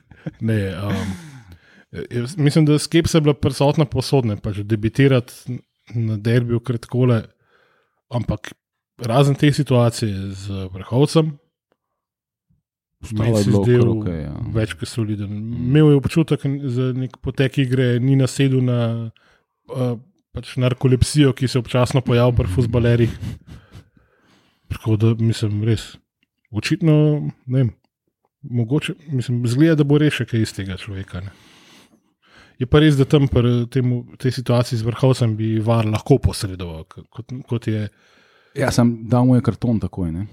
ne, 0.40 0.60
um, 0.84 1.16
jaz 2.12 2.38
mislim, 2.38 2.66
da 2.66 2.78
je 2.78 2.84
skepsa 2.86 3.20
bila 3.20 3.34
prisotna 3.34 3.86
posodne, 3.86 4.38
pa 4.42 4.54
že 4.54 4.64
debitirati 4.64 5.60
na 5.96 6.18
derbiju 6.18 6.60
kratkole, 6.60 7.24
ampak 8.10 8.54
razen 8.98 9.36
te 9.36 9.52
situacije 9.54 10.32
z 10.32 10.70
vrhovcem. 10.74 11.38
Meni 13.12 13.38
je 13.38 13.44
se 13.44 13.50
bilo 13.50 13.64
zdel 13.64 13.90
okej, 13.90 14.22
ja. 14.24 14.34
več 14.54 14.74
kot 14.74 14.90
soliden. 14.90 15.34
Imel 15.54 15.92
je 15.92 16.00
občutek 16.00 16.46
za 16.66 16.90
nek 16.98 17.20
potek 17.22 17.60
igre, 17.62 18.00
ni 18.02 18.16
nasedel 18.18 18.64
na 18.66 18.80
uh, 19.70 19.94
pač 20.34 20.56
narkolepsijo, 20.58 21.34
ki 21.38 21.48
se 21.48 21.62
občasno 21.62 22.02
pojavlja 22.02 22.36
pri 22.40 22.54
futbalerjih. 22.56 23.14
Tako 24.74 24.98
da 24.98 25.14
mislim, 25.20 25.62
res. 25.68 25.94
Očitno, 26.52 26.96
ne 27.46 27.62
vem, 27.62 27.70
mogoče, 28.50 28.94
mislim, 29.08 29.44
zgleda, 29.48 29.76
da 29.82 29.84
bo 29.88 29.98
rešil 29.98 30.28
kaj 30.30 30.42
iz 30.42 30.54
tega 30.56 30.78
človeka. 30.78 31.22
Ne. 31.22 31.32
Je 32.58 32.66
pa 32.66 32.82
res, 32.82 32.98
da 32.98 33.06
tam 33.06 33.28
pri 33.30 33.68
temu- 33.70 34.18
tej 34.18 34.32
situaciji 34.40 34.80
z 34.80 34.88
vrhovcem 34.88 35.36
bi 35.38 35.60
var 35.60 35.86
lahko 35.86 36.18
posredoval, 36.18 36.86
kot, 36.90 37.34
kot 37.48 37.68
je. 37.68 37.88
Ja, 38.58 38.72
sem 38.72 39.08
dal 39.10 39.26
mu 39.26 39.36
je 39.36 39.46
karton 39.46 39.80
takoj. 39.80 40.12
Ne? 40.12 40.28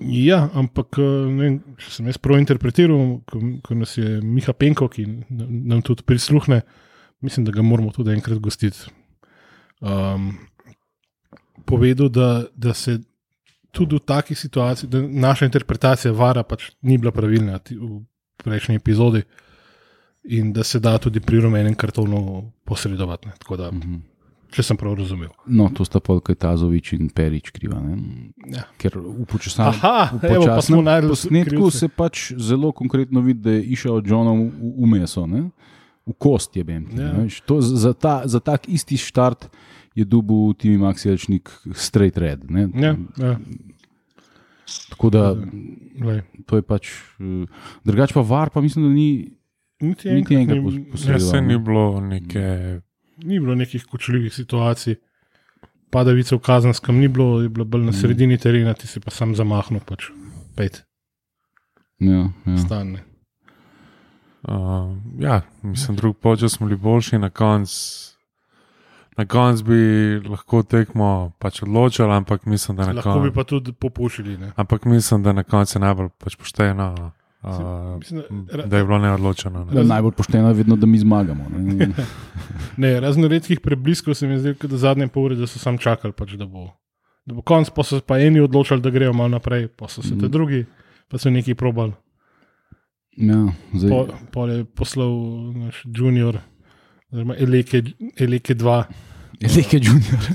Ja, 0.00 0.48
ampak 0.54 0.98
eh, 0.98 1.02
ne, 1.02 1.42
vem, 1.42 1.56
če 1.80 1.90
sem 1.90 2.06
jaz 2.08 2.18
prav 2.20 2.40
interpretiral, 2.40 3.20
ko, 3.28 3.40
ko 3.64 3.74
nas 3.74 3.96
je 3.96 4.20
Miha 4.24 4.52
Penko, 4.52 4.88
ki 4.88 5.06
nam 5.28 5.48
nam 5.72 5.82
tudi 5.84 6.04
prisluhne, 6.04 6.62
mislim, 7.20 7.44
da 7.44 7.52
ga 7.52 7.62
moramo 7.62 7.92
tudi 7.92 8.12
enkrat 8.12 8.40
gostiti. 8.40 8.88
Um, 9.80 10.34
povedal, 11.64 12.08
da, 12.08 12.44
da 12.56 12.74
se 12.74 12.98
tudi 13.70 13.96
v 13.96 14.00
takih 14.00 14.38
situacijah, 14.38 14.90
da 14.90 15.00
naša 15.00 15.44
interpretacija 15.44 16.12
vara 16.12 16.42
pač 16.42 16.70
ni 16.82 16.98
bila 16.98 17.12
pravilna 17.12 17.58
v 17.70 18.02
prejšnji 18.36 18.76
epizodi 18.76 19.22
in 20.24 20.52
da 20.52 20.64
se 20.64 20.78
da 20.78 20.98
tudi 20.98 21.20
pri 21.20 21.40
rumenem 21.40 21.74
kartonu 21.74 22.20
posredovati. 22.64 23.28
Ne. 23.28 23.32
Tako 23.38 23.56
da, 23.56 23.70
Mhm. 23.70 23.94
če 24.50 24.62
sem 24.62 24.76
prav 24.76 24.94
razumel. 24.94 25.28
No, 25.46 25.68
to 25.68 25.84
sta 25.84 26.00
pa 26.00 26.20
Kajtazovič 26.20 26.92
in 26.92 27.08
Perič 27.08 27.50
kriva. 27.50 27.78
Ne? 27.78 27.96
Ja. 28.48 28.64
Ker 28.76 28.98
v 28.98 29.24
počasnem 29.24 29.68
Aha, 29.68 30.10
evo, 30.24 30.46
pa 30.46 30.60
smo 30.60 30.82
najdli 30.82 31.08
posnetku 31.08 31.50
krivce. 31.50 31.78
se 31.78 31.88
pač 31.88 32.32
zelo 32.34 32.72
konkretno 32.72 33.20
vidi, 33.20 33.40
da 33.40 33.50
je 33.50 33.62
išel 33.64 34.02
Johnom 34.04 34.50
v, 34.50 34.74
v 34.76 34.86
meso, 34.88 35.26
ne? 35.26 35.50
v 36.02 36.12
kost 36.18 36.56
je 36.56 36.64
bil. 36.64 36.82
Ja. 36.90 37.14
Ja. 37.14 37.60
Za, 37.60 37.92
ta, 37.92 38.22
za 38.24 38.40
tak 38.40 38.66
isti 38.68 38.96
štart 38.96 39.46
je 40.00 40.06
dubu 40.06 40.54
Timi 40.54 40.78
Maxijalčnik 40.78 41.50
straight 41.74 42.18
red. 42.18 42.48
Ne? 42.50 42.68
Ja, 42.74 42.96
ja. 43.18 43.36
Tako 44.90 45.10
da 45.10 45.34
Glej. 45.94 46.20
to 46.46 46.56
je 46.56 46.62
pač. 46.62 46.88
eh, 47.18 47.46
Drugač 47.84 48.12
pa 48.12 48.20
var, 48.22 48.50
pa 48.50 48.60
mislim, 48.60 48.84
da 48.84 48.90
ni. 48.90 49.10
Niti 49.80 50.10
Niti 50.10 50.34
enkrat, 50.34 50.56
enkrat 50.58 50.74
ni, 50.74 51.12
ja, 51.12 51.18
se 51.18 51.40
ni 51.40 51.58
bilo 51.58 52.00
neke. 52.00 52.80
ni 53.18 53.40
bilo 53.40 53.54
nekih 53.54 53.84
kočljivih 53.84 54.34
situacij, 54.34 54.94
padavice 55.90 56.36
v 56.36 56.40
kazenskem 56.40 56.98
ni 56.98 57.08
bilo, 57.08 57.40
je 57.40 57.48
bilo 57.48 57.64
bolj 57.64 57.82
na 57.82 57.92
sredini 57.92 58.38
terena, 58.38 58.74
ti 58.74 58.86
si 58.86 59.00
pa 59.00 59.10
sam 59.10 59.34
zamahnil, 59.34 59.80
pač 59.80 60.10
pet, 60.54 60.84
Ja, 61.98 62.28
ja. 62.46 62.56
stane. 62.58 63.02
Uh, 64.42 64.96
ja, 65.18 65.42
mislim, 65.62 65.96
drug 65.96 66.16
počas 66.16 66.52
smo 66.52 66.66
bili 66.66 66.78
boljši, 66.78 67.18
na 67.18 67.30
koncu. 67.30 68.09
Na 69.16 69.26
koncu 69.26 69.64
bi 69.64 69.80
lahko 70.24 70.62
tekmo 70.62 71.08
pač 71.38 71.62
odločili, 71.62 72.08
ampak 72.10 72.46
mislim, 72.46 72.76
da 72.76 72.82
na 72.84 72.92
Lahko 72.92 73.10
bi 73.12 73.20
koncu. 73.22 73.34
pa 73.34 73.44
tudi 73.44 73.72
popušili. 73.74 74.36
Ne? 74.36 74.52
Ampak 74.56 74.84
mislim, 74.84 75.22
da 75.22 75.32
na 75.32 75.42
koncu 75.42 75.72
je 75.72 75.80
najbolj 75.80 76.08
pač 76.16 76.36
pošteno, 76.36 76.94
uh, 77.42 77.50
Mislim, 77.98 78.22
da- 78.46 78.62
da 78.64 78.76
je 78.76 78.84
bilo 78.84 78.98
neodločeno. 78.98 79.64
Ne. 79.66 79.84
Najbolj 79.84 80.12
pošteno 80.12 80.48
je 80.48 80.54
vedno, 80.54 80.76
da 80.76 80.86
mi 80.86 80.98
zmagamo. 80.98 81.44
Ne? 81.50 81.88
Ne, 82.76 83.00
razno 83.00 83.28
redkih 83.28 83.60
prebliskov 83.60 84.14
se 84.14 84.26
mi 84.26 84.38
zdi, 84.38 84.54
da 84.62 84.76
zadnje 84.78 85.08
pol 85.08 85.24
ure, 85.24 85.36
da 85.36 85.46
so 85.46 85.58
sam 85.58 85.76
čakali, 85.76 86.12
pač, 86.14 86.32
da 86.32 86.46
bo. 86.46 86.70
Da 87.26 87.34
bo 87.34 87.42
konc, 87.42 87.70
pa 87.70 87.82
so 87.82 87.98
se 87.98 88.02
pa 88.02 88.18
eni 88.18 88.40
odločili, 88.40 88.80
da 88.80 88.90
grejo 88.90 89.12
malo 89.12 89.28
naprej, 89.30 89.68
pa 89.68 89.88
so 89.88 90.02
se 90.02 90.10
te 90.10 90.14
Mhm. 90.16 90.26
drugi, 90.28 90.64
pa 91.08 91.18
so 91.18 91.30
neki 91.30 91.54
probali. 91.54 91.92
Ja, 93.12 93.36
zdaj, 93.74 93.90
Po, 93.90 93.98
pol 94.30 94.50
je 94.50 94.64
poslal 94.66 95.12
naš 95.54 95.82
junior, 95.86 96.38
oziroma 97.12 97.36
Eleke, 97.36 97.82
Eleke 98.16 98.54
2. 98.54 98.84
Leke 99.56 99.80
Junior. 99.80 100.26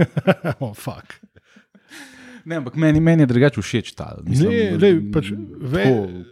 oh, 0.60 0.74
fuck. 0.74 1.18
Ne, 2.46 2.56
ampak 2.56 2.76
meni, 2.76 3.00
meni 3.00 3.22
je 3.22 3.26
drugače 3.26 3.62
všeč 3.62 3.92
ta. 3.98 4.14
Mislim, 4.24 4.50
Ne, 4.52 4.78
lej, 4.78 5.00
pač 5.12 5.32
ve, 5.60 5.84
tako, 5.84 6.26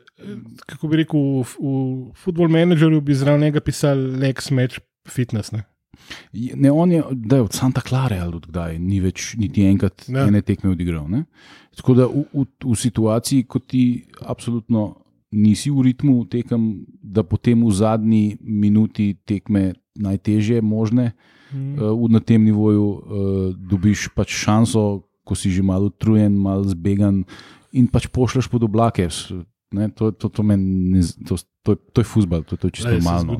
kako 0.67 0.89
bi 0.89 1.01
rekel, 1.03 1.21
v, 1.43 1.55
v 1.59 2.13
football 2.17 2.53
managerju 2.55 3.01
bi 3.01 3.17
zraven 3.19 3.41
njega 3.49 3.61
pisali 3.61 4.15
Lex 4.23 4.51
Match 4.55 4.79
Fitness. 5.11 5.53
Ne? 5.53 5.65
Ne, 6.33 6.71
on 6.71 6.93
je 6.93 7.03
da 7.11 7.37
je 7.37 7.43
od 7.43 7.53
Santa 7.53 7.81
Clara 7.81 8.23
ali 8.23 8.37
od 8.37 8.47
kdaj, 8.47 8.79
ni 8.79 9.01
več 9.01 9.35
niti 9.39 9.67
enkrat 9.67 10.07
ne. 10.09 10.29
ene 10.29 10.43
tekme 10.43 10.71
odigral. 10.71 11.09
Ne? 11.11 11.25
Tako 11.77 11.95
da 11.99 12.07
v, 12.07 12.25
v, 12.33 12.47
v 12.65 12.79
situaciji, 12.79 13.49
ko 13.51 13.59
ti 13.59 14.05
absolutno 14.23 15.04
nisi 15.35 15.71
v 15.71 15.91
ritmu 15.91 16.25
tekem, 16.31 16.87
da 17.03 17.27
potem 17.27 17.59
v 17.59 17.71
zadnji 17.75 18.25
minuti 18.41 19.15
tekme 19.27 19.75
najtežje 19.99 20.63
možne 20.63 21.13
Mm. 21.55 21.79
uh, 21.79 22.11
na 22.11 22.19
tem 22.19 22.43
nivoju 22.43 22.83
uh, 22.83 22.99
dobiš 23.55 24.09
pač 24.11 24.35
šanso, 24.35 25.07
ko 25.23 25.39
si 25.39 25.55
že 25.55 25.63
malo 25.63 25.87
utrujen, 25.87 26.35
malo 26.35 26.67
zbegan 26.67 27.23
in 27.71 27.87
pač 27.87 28.11
pošleš 28.11 28.51
pod 28.51 28.67
oblake. 28.67 29.07
Ne, 29.71 29.87
to, 29.95 30.11
to, 30.11 30.27
to, 30.35 30.43
ne 30.43 30.99
to, 31.23 31.39
to, 31.63 31.79
to 31.79 31.99
je 32.03 32.07
futbal, 32.07 32.43
to, 32.43 32.59
to 32.59 32.67
je 32.67 32.73
čisto 32.75 32.91
Lej, 32.91 32.99
normalno. 33.07 33.39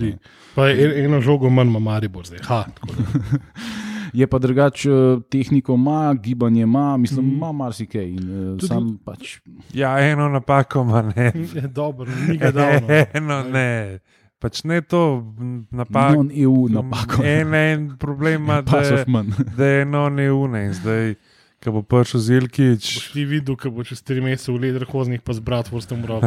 Pa 0.55 0.71
je 0.71 0.75
en- 0.79 1.11
eno 1.11 1.19
žogo 1.19 1.51
manj 1.51 1.75
ima 1.75 1.83
Maribor 1.83 2.23
zdaj. 2.23 2.39
Ha. 2.47 2.61
Je 4.15 4.27
pa 4.27 4.39
drugače, 4.39 4.91
eh, 4.91 4.95
tehniko 5.29 5.75
ima, 5.75 6.15
gibanje 6.17 6.63
ima, 6.63 6.97
mislim, 6.97 7.27
Mhm. 7.27 7.35
ima 7.35 7.53
marsikaj. 7.55 8.05
In, 8.05 8.19
uh, 8.21 8.25
Tudi- 8.53 8.67
sam 8.67 8.99
pač, 8.99 9.39
Ja, 9.73 9.99
eno 10.01 10.29
napako 10.29 10.83
ima 10.83 11.03
ne. 11.07 11.33
je 11.55 11.67
dobro, 11.81 12.07
ni 12.29 12.37
ga 12.39 12.51
dal. 12.53 12.73
no. 12.73 12.87
Eno 13.15 13.43
ne. 13.45 13.99
Pač 14.39 14.63
ne 14.63 14.81
to 14.83 15.25
napako. 15.71 16.15
non 16.15 16.31
EU 16.35 16.69
napako. 16.71 17.23
En, 17.25 17.55
en 17.55 17.97
problem 17.97 18.43
ima, 18.43 18.63
da, 18.63 18.79
je- 18.79 18.95
of 18.95 19.07
man. 19.09 19.33
da 19.57 19.65
je 19.67 19.83
eno 19.83 20.09
neune. 20.09 20.65
In 20.65 20.73
zdaj, 20.75 21.15
ko 21.59 21.73
bo 21.73 21.83
prišel 21.83 22.21
Zilkič, 22.21 22.85
Boš 22.95 23.13
ti 23.13 23.25
videl, 23.25 23.57
ko 23.57 23.71
bo 23.71 23.83
čez 23.83 23.99
tri 24.01 24.21
mesece 24.21 24.53
v 24.53 24.59
leder 24.59 24.85
hoznih, 24.85 25.21
pa 25.21 25.33
z 25.33 25.41
Bratvorstom 25.41 26.03
ural. 26.03 26.21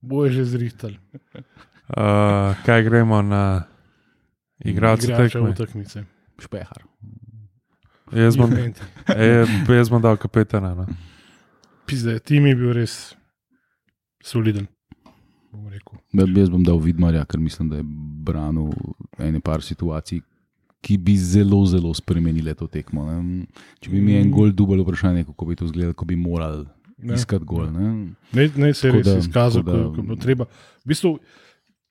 Boje 0.00 0.30
že 0.32 0.44
zrihtal. 0.46 0.90
uh, 1.90 2.54
kaj 2.58 2.82
gremo 2.82 3.18
na 3.20 3.64
igralce 4.68 5.06
Igrača 5.06 5.38
tekme. 5.38 5.54
tekmice. 5.54 6.04
Špehar. 6.38 6.82
Jaz 8.12 8.36
bom, 8.36 8.52
e, 8.52 9.44
jaz 9.78 9.88
bom 9.88 10.00
dal 10.00 10.16
kapetana. 10.16 10.74
No. 10.74 10.86
Pizde, 11.84 12.18
tim 12.20 12.46
je 12.46 12.54
bil 12.54 12.72
res 12.72 13.14
soliden. 14.22 14.66
bom 15.52 15.68
rekel. 15.68 15.98
Ja, 16.12 16.24
Jaz 16.36 16.48
bom 16.48 16.62
dal 16.62 16.78
vidmarja, 16.78 17.24
ker 17.24 17.40
mislim, 17.40 17.68
da 17.68 17.76
je 17.76 17.84
branil 18.24 18.70
ene 19.18 19.40
par 19.40 19.62
situacij, 19.62 20.20
ki 20.80 20.96
bi 20.96 21.16
zelo, 21.16 21.64
zelo 21.66 21.92
spremenile 21.94 22.54
to 22.54 22.66
tekmo. 22.66 23.04
Ne. 23.04 23.46
Če 23.80 23.90
bi 23.90 24.00
mi 24.00 24.14
en 24.14 24.30
gol 24.30 24.52
dubal, 24.52 24.80
vprašanje, 24.80 25.24
kako 25.24 25.46
bi 25.46 25.56
to 25.56 25.64
izgledalo, 25.64 25.94
ko 25.94 26.04
bi 26.04 26.16
morali 26.16 26.66
Ne. 26.98 27.14
iskati 27.14 27.44
gol. 27.44 27.68
Ne. 27.70 27.88
Ne, 28.32 28.48
ne 28.56 28.72
se 28.74 28.88
je 28.88 28.92
res 28.94 29.08
izkazal, 29.20 29.62
da- 29.62 29.72
ko 29.72 29.92
ko 29.92 30.00
je 30.00 30.02
bilo 30.02 30.16
treba. 30.16 30.44
V 30.84 30.88
bistvu 30.88 31.18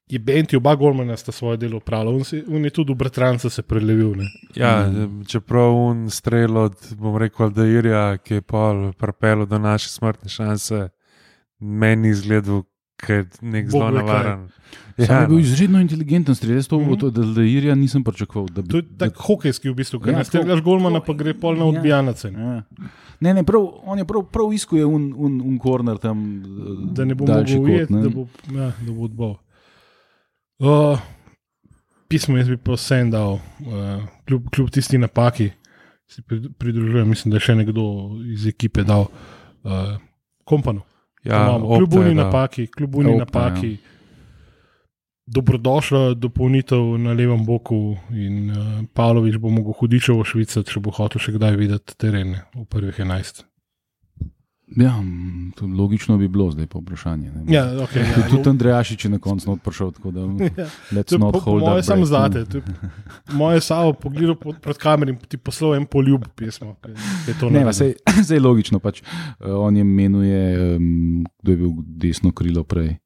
je 0.10 0.20
Benti, 0.20 0.56
oba 0.56 0.76
Golmana 0.76 1.18
sta 1.18 1.32
svoje 1.32 1.58
delo 1.58 1.78
upravila, 1.78 2.12
on, 2.12 2.24
se- 2.24 2.44
on 2.48 2.64
je 2.64 2.70
tudi 2.72 2.94
v 2.94 2.98
bratranca 2.98 3.50
se 3.50 3.62
prelevil. 3.62 4.16
Ne. 4.16 4.26
Ja, 4.56 4.88
Mm. 4.88 5.26
čeprav 5.26 5.74
un 5.74 6.10
strel 6.10 6.58
od, 6.58 6.76
bom 6.94 7.18
rekel, 7.18 7.46
Aldairja, 7.46 8.18
ki 8.18 8.34
je 8.34 8.42
pol 8.42 8.94
prepel 8.94 9.46
do 9.46 9.60
naše 9.60 9.90
smrtne 9.90 10.30
šanse, 10.30 10.90
meni 11.60 12.10
izgledal, 12.10 12.64
kot 12.98 13.42
nek 13.42 13.70
zelo 13.70 13.92
navaren. 13.92 14.48
Sam 14.98 15.06
Ja, 15.08 15.20
je 15.20 15.28
bil 15.28 15.36
no. 15.36 15.42
izredno 15.42 15.80
inteligenten 15.80 16.36
strelec, 16.36 16.66
to 16.66 16.80
Mhm. 16.80 16.92
od 16.94 17.14
Delirija 17.14 17.76
nisem 17.76 18.04
pričakoval. 18.04 18.48
da 18.48 18.62
bi- 18.62 18.68
To 18.70 18.78
je 18.78 18.84
tako 18.98 19.22
hokejski, 19.24 19.70
v 19.70 19.76
bistvu, 19.76 20.00
ker 20.00 20.10
Ja, 20.10 20.18
ja, 20.18 20.24
streljaš 20.24 20.62
golmana, 20.62 21.00
pa 21.00 21.14
gre 21.14 21.34
pol 21.36 21.54
na 21.54 21.60
ja. 21.60 21.66
odbijanac. 21.68 22.24
Ja. 22.26 22.64
Ne, 23.20 23.34
ne, 23.34 23.44
prav, 23.44 23.62
on 23.84 23.98
je 23.98 24.06
prav, 24.06 24.24
prav 24.24 24.54
iskal 24.54 24.80
je 24.80 24.86
un, 24.88 25.14
un, 25.16 25.42
un 25.42 25.58
korner 25.58 25.98
tam. 25.98 26.44
Da 26.88 27.06
ne 27.06 27.14
bo 27.14 27.26
mogel 27.26 27.60
ujeti, 27.60 27.94
ne. 27.94 28.02
da 28.02 28.10
bo, 28.10 28.26
ja, 28.52 28.72
da 28.80 28.92
bo 28.92 29.04
odbal. 29.04 29.36
Uh, 30.60 30.98
pismo 32.10 32.38
jaz 32.38 32.50
bi 32.50 32.58
pa 32.58 32.74
vsem 32.74 33.12
dal, 33.14 33.38
uh, 33.38 34.06
kljub, 34.26 34.48
kljub 34.54 34.70
tisti 34.74 34.98
napaki, 34.98 35.52
si 36.10 36.22
prid- 36.22 36.50
pridružujem, 36.58 37.10
mislim, 37.10 37.32
da 37.32 37.38
je 37.38 37.46
še 37.46 37.56
nekdo 37.56 37.84
iz 38.34 38.48
ekipe 38.50 38.84
dal. 38.84 39.06
Uh, 39.64 39.98
Kompano. 40.48 40.82
Ja, 41.24 41.60
kljub 41.60 41.94
uni 42.00 42.16
dal. 42.16 42.26
napaki, 42.26 42.68
kljub 42.72 42.96
uni 42.96 43.14
Opta, 43.14 43.26
napaki. 43.26 43.78
Dobrodošla 45.28 46.14
dopolnitev 46.16 46.94
na 47.04 47.12
levem 47.14 47.44
boku, 47.46 47.98
in 48.16 48.50
uh, 48.50 48.68
Pavlović 48.94 49.36
bo 49.44 49.52
mogel 49.52 49.76
hudičevo 49.76 50.24
švicati, 50.24 50.72
če 50.72 50.80
bo 50.80 50.94
hotel 50.96 51.20
še 51.20 51.36
kdaj 51.36 51.58
videti 51.60 51.98
terene 52.00 52.46
v 52.56 52.64
prvih 52.66 52.96
11. 53.04 53.44
Ja, 54.70 55.00
to 55.56 55.66
logično 55.68 56.18
bi 56.18 56.28
bilo, 56.28 56.52
zdaj 56.52 56.68
pa 56.68 56.80
vprašanje. 56.80 57.32
ne. 57.32 57.44
Ja, 57.48 57.64
okay, 57.78 58.00
ja, 58.00 58.14
Tudi, 58.18 58.30
tudi 58.34 58.50
Andrejašič 58.50 59.06
je 59.06 59.10
na 59.10 59.18
koncu 59.18 59.50
not 59.50 59.62
prišel, 59.62 59.92
tako 59.92 60.12
da 60.12 60.20
Ja. 60.58 60.68
je 60.92 61.18
not 61.18 61.34
po, 61.34 61.40
hold 61.42 61.62
moje 61.62 61.80
up 61.80 61.86
samo 61.86 62.06
zate. 62.06 62.40
je 62.40 62.62
Moje 63.34 63.62
samo 63.62 63.94
pogledal 63.94 64.36
pod, 64.36 64.60
pred 64.60 64.78
kamerami 64.78 65.12
in 65.14 65.26
ti 65.26 65.38
poslal 65.38 65.76
en 65.76 65.86
poljub 65.86 66.26
pismo. 66.36 66.76
ki 66.76 66.92
je 68.30 68.40
logično. 68.40 68.80
Pač, 68.80 69.02
uh, 69.02 69.08
on 69.58 69.78
je 69.78 69.84
menuje, 69.84 70.44
um, 70.76 71.24
kdo 71.38 71.52
je 71.52 71.58
bil 71.58 71.72
desno 71.88 72.32
krilo 72.32 72.64
prej. 72.64 72.98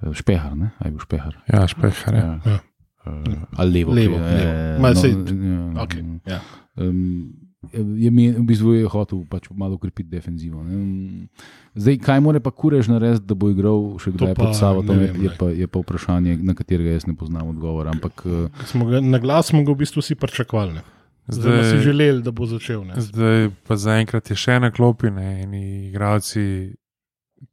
Uh, 0.00 0.14
špehar, 0.14 0.56
ne? 0.56 0.70
Aj 0.78 0.90
bil 0.90 0.98
špehar. 0.98 1.36
Ja, 1.46 1.66
špehar. 1.66 2.14
Ja. 2.14 2.40
Ja. 2.46 2.58
Uh, 3.04 3.36
ali 3.52 3.72
levo. 3.74 3.92
Levo, 3.92 4.16
krilo, 4.16 4.26
levo. 4.28 4.50
eh, 4.50 4.78
Ma, 4.80 4.88
sej- 4.90 5.12
ja, 5.12 5.82
Okay, 5.82 6.02
ja. 6.24 6.40
Um, 6.74 7.47
je 7.74 8.10
men, 8.10 8.34
v 8.38 8.44
bistvu 8.46 8.74
je 8.74 8.86
hotel 8.86 9.24
pač 9.26 9.48
malo 9.50 9.74
ukrepiti 9.74 10.08
defenzivo. 10.08 10.62
Ne? 10.62 11.26
Zdaj, 11.74 11.98
kaj 11.98 12.20
mora 12.20 12.40
pa 12.40 12.50
kurež 12.50 12.86
narediti, 12.88 13.26
da 13.26 13.34
bo 13.34 13.50
igral 13.50 13.98
še 13.98 14.12
kdaj 14.14 14.34
pa 14.34 14.44
pod 14.44 14.54
Savo, 14.54 14.82
to 14.82 14.94
je, 14.94 15.08
je, 15.18 15.30
pa, 15.34 15.48
je 15.50 15.66
pa 15.66 15.82
vprašanje, 15.82 16.36
na 16.38 16.54
katerega 16.54 16.94
jaz 16.94 17.06
ne 17.06 17.16
poznam 17.16 17.48
odgovora. 17.48 17.90
Ampak 17.90 18.22
uh, 18.24 18.46
Smo 18.64 18.86
ga, 18.86 19.00
na 19.00 19.18
glas 19.18 19.50
smo 19.50 19.64
ga 19.66 19.74
v 19.74 19.82
bistvu 19.82 20.00
vsi 20.00 20.14
pričakovali. 20.14 20.78
ne. 20.78 20.82
Zdaj 21.28 21.58
si 21.58 21.68
Zdaj, 21.68 21.82
želeli, 21.82 22.22
da 22.22 22.30
bo 22.30 22.46
začel. 22.46 22.84
Ne. 22.86 22.94
zdaj 22.96 23.50
pa 23.66 23.76
zaenkrat 23.76 24.30
je 24.30 24.36
še 24.36 24.60
na 24.60 24.70
klopi, 24.70 25.10
ne, 25.10 25.42
eni 25.42 25.62
igravci, 25.88 26.72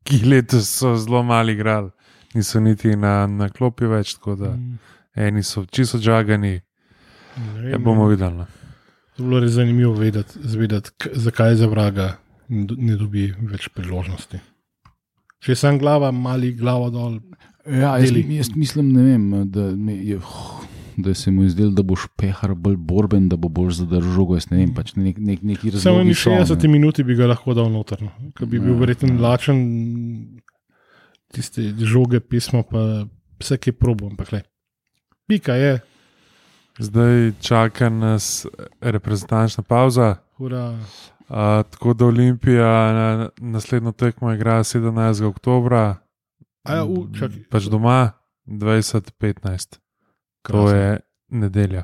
ki 0.03 0.21
letos 0.23 0.69
so 0.69 0.93
zelo 0.95 1.23
malo 1.23 1.51
igrali, 1.51 1.89
niso 2.33 2.59
niti 2.59 2.95
na, 2.95 3.27
na 3.27 3.49
klopi 3.49 3.85
več, 3.85 4.15
tako 4.15 4.35
da 4.35 4.53
Mm, 4.55 4.77
eni 5.15 5.43
so 5.43 5.65
čisto 5.65 5.97
žagani. 5.97 6.61
ne 7.57 7.71
Ja, 7.71 7.77
bomo 7.77 8.07
videli. 8.07 8.45
To 9.17 9.37
je 9.37 9.47
zanimivo 9.49 9.93
vedeti, 9.93 10.33
zvedeti, 10.41 10.89
zakaj 11.13 11.55
za 11.55 11.67
vraga 11.67 12.17
ne 12.49 12.65
do- 12.65 12.75
ne 12.77 12.95
dobi 12.95 13.33
več 13.41 13.69
priložnosti. 13.69 14.39
Če 15.39 15.55
sem 15.55 15.79
glava, 15.79 16.11
mali 16.11 16.53
glava 16.53 16.89
dol. 16.89 17.19
ja, 17.65 17.97
jaz, 17.97 18.11
jaz 18.11 18.49
mislim, 18.55 18.91
vem, 18.93 19.25
da, 19.47 19.61
je, 19.91 20.19
da 20.97 21.13
se 21.13 21.31
mu 21.31 21.43
je 21.43 21.49
zdelo, 21.49 21.71
da 21.71 21.83
bo 21.83 21.95
špehar 21.95 22.55
bolj 22.55 22.75
borben, 22.77 23.29
da 23.29 23.35
bo 23.35 23.47
bolj 23.49 23.71
zadržal. 23.73 24.35
Jaz 24.35 24.49
ne 24.51 24.57
vem, 24.57 24.73
pač 24.73 24.95
nek, 24.95 25.17
nek, 25.17 25.41
neki 25.43 25.71
Samo 25.71 26.01
razlogi 26.01 26.07
ni 26.07 26.15
so, 26.15 26.29
ne. 26.29 26.41
60 26.41 26.67
minuti 26.67 27.03
bi 27.03 27.15
ga 27.15 27.27
lahko 27.27 27.53
dal 27.53 27.69
noter, 27.69 28.01
no. 28.01 28.11
ker 28.35 28.47
bi 28.47 28.59
bil 28.59 28.73
Ja, 28.73 28.79
verjetno 28.79 29.09
ja. 29.09 29.21
lačen, 29.21 29.61
tiste 31.31 31.61
žoge, 31.79 32.19
pismo, 32.19 32.63
pa 32.63 33.05
vse, 33.39 33.57
ki 33.57 33.69
je 33.69 33.73
probo. 33.73 34.07
Ampak, 34.07 34.31
le, 34.31 34.43
pika 35.27 35.53
je, 35.53 35.79
Zdaj 36.79 37.31
čaka 37.41 37.89
nas 37.89 38.45
reprezentančna 38.81 39.63
pauza. 39.63 40.15
ura. 40.37 40.69
Uh, 40.69 41.35
tako 41.71 41.93
da 41.93 42.05
Olimpija 42.05 42.93
na, 42.93 43.29
naslednjo 43.37 43.91
tekmo 43.91 44.33
igra 44.33 44.59
17. 44.59 45.23
oktober, 45.23 45.73
A 45.73 46.75
ja, 46.75 46.83
u, 46.85 47.07
pač 47.49 47.63
doma 47.63 48.11
2015. 48.47 49.79
To 50.41 50.69
je 50.69 50.99
nedelja. 51.29 51.83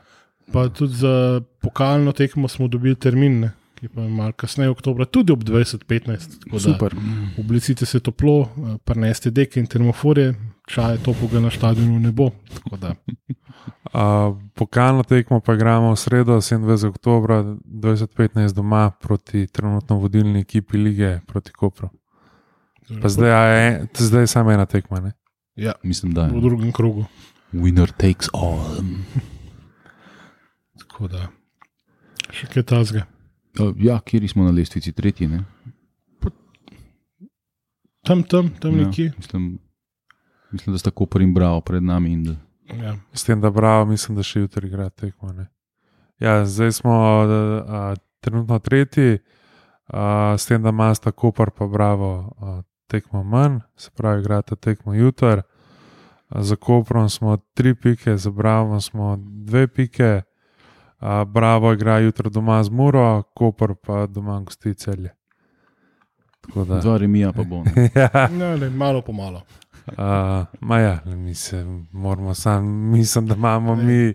Pa 0.54 0.70
tudi 0.70 0.94
za 0.94 1.42
pokalno 1.62 2.12
tekmo 2.12 2.48
smo 2.48 2.68
dobili 2.68 2.96
termin, 2.96 3.40
ne, 3.40 3.52
ki 3.80 3.88
pa 3.88 4.02
je 4.02 4.10
malo 4.10 4.32
kasneje, 4.32 4.70
oktober, 4.70 5.06
tudi 5.06 5.34
ob 5.34 5.44
2015. 5.44 6.40
tako 6.44 6.58
da 6.58 6.60
Super. 6.60 6.96
Oblecite 7.40 7.86
se 7.86 8.00
toplo, 8.00 8.42
eh, 8.42 8.78
preneste 8.84 9.32
deke 9.32 9.60
in 9.60 9.68
termoforje, 9.68 10.34
čaje 10.68 10.98
toplega 11.04 11.40
na 11.40 11.52
stadionu 11.52 12.00
ne 12.00 12.12
bo. 12.12 12.32
Uh, 13.94 14.00
pokalno 14.54 15.04
tekmo 15.04 15.40
pa 15.40 15.54
igramo 15.54 15.92
v 15.92 15.98
sredo, 15.98 16.38
27. 16.38 16.88
oktober 16.88 17.30
2015 17.62 18.54
doma 18.54 18.90
proti 18.92 19.48
trenutno 19.48 19.98
vodilni 19.98 20.40
ekipi 20.40 20.78
lige 20.78 21.20
proti 21.28 21.52
Kopru. 21.52 21.90
Pa 23.02 23.10
zdaj, 23.10 23.32
je, 23.58 23.88
zdaj 23.96 24.22
je 24.22 24.28
samo 24.28 24.52
ena 24.52 24.66
tekma. 24.66 25.00
Ne? 25.00 25.12
Ja, 25.56 25.74
Mislim, 25.84 26.14
da 26.14 26.26
v 26.26 26.36
je. 26.36 26.42
drugem 26.42 26.72
krogu. 26.72 27.06
Winner 27.54 27.92
takes 27.92 28.30
all. 28.34 28.60
Tako 30.80 31.08
da. 31.08 31.28
Še 32.32 32.48
kaj 32.48 32.64
tazga. 32.64 33.04
Ja, 33.78 34.00
kjer 34.00 34.24
smo 34.30 34.44
na 34.44 34.52
lestvici, 34.52 34.92
tretji. 34.92 35.28
Ne? 35.28 35.44
Tam, 38.02 38.24
tam, 38.24 38.50
tam 38.52 38.72
Ja, 38.72 38.88
nekje. 38.88 39.12
mislim, 39.18 39.60
mislim, 40.52 40.74
da 40.74 40.80
sta 40.80 40.92
Koper 40.92 41.22
in 41.22 41.34
Bravo 41.34 41.62
pred 41.62 41.84
nami. 41.84 42.12
In 42.12 42.24
da, 42.24 42.36
Ja. 42.84 42.96
S 43.14 43.24
tem, 43.24 43.42
da 43.42 43.50
bravo, 43.50 43.86
mislim, 43.86 44.16
da 44.18 44.24
še 44.24 44.40
jutri 44.40 44.68
igra 44.68 44.90
tekmo. 44.90 45.34
Ne? 45.34 45.48
Ja, 46.20 46.46
zdaj 46.46 46.72
smo 46.72 46.94
a, 46.96 47.96
trenutno 48.20 48.60
tretji, 48.60 49.20
a, 49.88 50.36
s 50.38 50.46
tem, 50.46 50.62
da 50.64 50.70
ima 50.70 50.94
sta 50.96 51.12
Kopar 51.12 51.52
pa 51.52 51.68
bravo 51.68 52.12
a, 52.40 52.62
tekmo 52.88 53.24
manj, 53.24 53.60
se 53.76 53.90
pravi, 53.96 54.22
igrata 54.22 54.56
tekmo 54.56 54.94
jutri. 54.94 55.42
Za 56.32 56.56
Koprom 56.56 57.10
smo 57.10 57.38
tri 57.54 57.76
pike, 57.76 58.18
za 58.18 58.32
Bravo 58.32 58.82
smo 58.82 59.18
dve 59.20 59.68
pike. 59.68 60.22
A, 61.00 61.24
Bravo 61.26 61.74
igra 61.74 61.98
jutri 62.00 62.30
doma 62.30 62.64
z 62.64 62.70
Muro, 62.70 63.24
Koper 63.36 63.74
pa 63.76 64.06
doma 64.08 64.40
gosti 64.40 64.74
celje. 64.74 65.10
Tako 66.42 66.66
da. 66.66 66.80
dva 66.80 66.98
remija 66.98 67.34
pa 67.34 67.44
bo. 67.44 67.64
ne. 67.64 67.90
ja, 67.96 68.28
Ne, 68.40 68.58
ne, 68.58 68.70
malo 68.70 69.02
po 69.02 69.12
malo. 69.12 69.42
Uh, 69.88 70.46
ma 70.60 70.80
ja, 70.80 71.02
mi 71.06 71.36
se 71.36 71.65
moramo 71.91 72.34
sam, 72.34 72.65
mislim, 72.91 73.28
da 73.28 73.36
imamo 73.36 73.76
mi, 73.76 74.13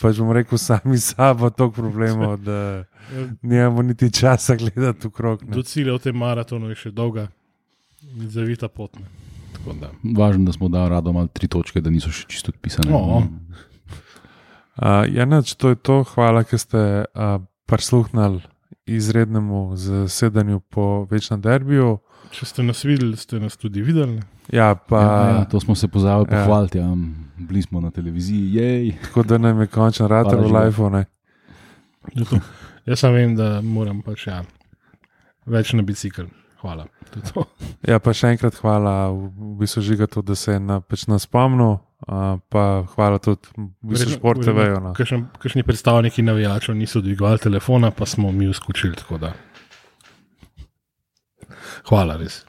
pač 0.00 0.18
bom 0.18 0.32
rekel, 0.32 0.58
sami 0.58 0.98
sabo 0.98 1.50
toliko 1.50 1.82
problemov, 1.82 2.36
da 2.36 2.84
nimamo 3.42 3.82
niti 3.82 4.12
časa 4.12 4.56
gledati 4.56 5.08
v 5.08 5.10
krog. 5.10 5.42
ne. 5.44 5.56
Do 5.56 5.62
cilja 5.62 5.94
v 5.94 5.98
tem 5.98 6.16
maratonu 6.16 6.68
je 6.70 6.74
še 6.74 6.90
dolga 6.90 7.28
in 8.16 8.28
zavita 8.30 8.68
pot. 8.68 8.96
da. 9.80 9.90
Važno, 10.16 10.44
da 10.44 10.52
smo 10.52 10.68
dali 10.68 10.90
rado 10.90 11.12
malo 11.12 11.28
tri 11.32 11.48
točke, 11.48 11.80
da 11.80 11.90
niso 11.90 12.12
še 12.12 12.26
čisto 12.28 12.52
odpisane. 12.54 12.92
O. 12.94 13.22
Uh, 14.80 15.04
ja, 15.12 15.26
neč, 15.28 15.54
to 15.60 15.74
je 15.74 15.76
to. 15.76 16.02
Hvala, 16.14 16.44
ker 16.48 16.58
ste 16.60 17.04
uh, 17.04 17.40
prisluhnili 17.68 18.40
izrednemu 18.88 19.76
zasedanju 19.76 20.60
po 20.60 21.04
večnem 21.10 21.40
derbiju. 21.40 21.98
Če 22.30 22.46
ste 22.46 22.62
nas 22.62 22.84
videli, 22.84 23.16
ste 23.16 23.38
nas 23.38 23.56
tudi 23.56 23.82
videli. 23.82 24.20
Ja, 24.48 24.74
pa 24.76 25.00
Ja, 25.00 25.30
ja, 25.30 25.44
to 25.44 25.60
smo 25.60 25.74
se 25.74 25.88
pozabili 25.88 26.28
ja. 26.28 26.38
pohvaliti. 26.38 26.78
Ja. 26.78 26.90
Bili 27.38 27.62
smo 27.62 27.80
na 27.80 27.90
televiziji, 27.90 28.54
jej. 28.54 28.92
tako 29.02 29.22
da 29.22 29.38
nam 29.38 29.60
je 29.60 29.66
končen 29.66 30.06
rater 30.06 30.34
Hvala, 30.34 30.42
v 30.42 30.46
Žiga. 30.46 30.60
lifeu. 30.60 30.90
ne. 30.90 31.04
Zato, 32.14 32.38
jaz 32.86 32.98
samo 32.98 33.14
vem, 33.14 33.36
da 33.36 33.60
moram 33.60 34.02
pač 34.02 34.26
ja, 34.26 34.42
več 35.46 35.72
na 35.72 35.82
bicikl. 35.82 36.28
Hvala. 36.60 36.84
Ja, 37.82 37.98
pa 37.98 38.12
še 38.12 38.28
enkrat 38.28 38.54
hvala, 38.54 39.08
v 39.10 39.56
bistvu 39.56 39.80
žiga 39.82 40.06
to, 40.06 40.20
da 40.20 40.34
se 40.34 40.52
je 40.52 40.60
na, 40.60 40.80
pač 40.80 41.06
nas 41.06 41.24
spomnil, 41.24 41.78
uh, 42.04 42.36
pa 42.48 42.64
hvala 42.92 43.16
tudi 43.18 43.48
v 43.56 43.64
bistvu 43.82 43.88
Verjetno- 43.90 44.18
šport 44.18 44.38
verjetno 44.38 44.92
TV-ju. 44.92 45.16
No. 45.16 45.30
Kakšni 45.38 45.62
predstavniki 45.62 46.22
navijačev 46.22 46.76
niso 46.76 47.00
dvigovali 47.00 47.38
telefona, 47.38 47.90
pa 47.90 48.04
smo 48.06 48.28
mi 48.30 48.46
uskočili. 48.46 48.92
tako 48.94 49.18
da. 49.18 49.32
Hvala, 51.88 52.16
res. 52.20 52.42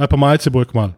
Naj 0.00 0.08
pa 0.08 0.20
malce 0.20 0.52
bolj 0.52 0.70
kmal. 0.72 0.94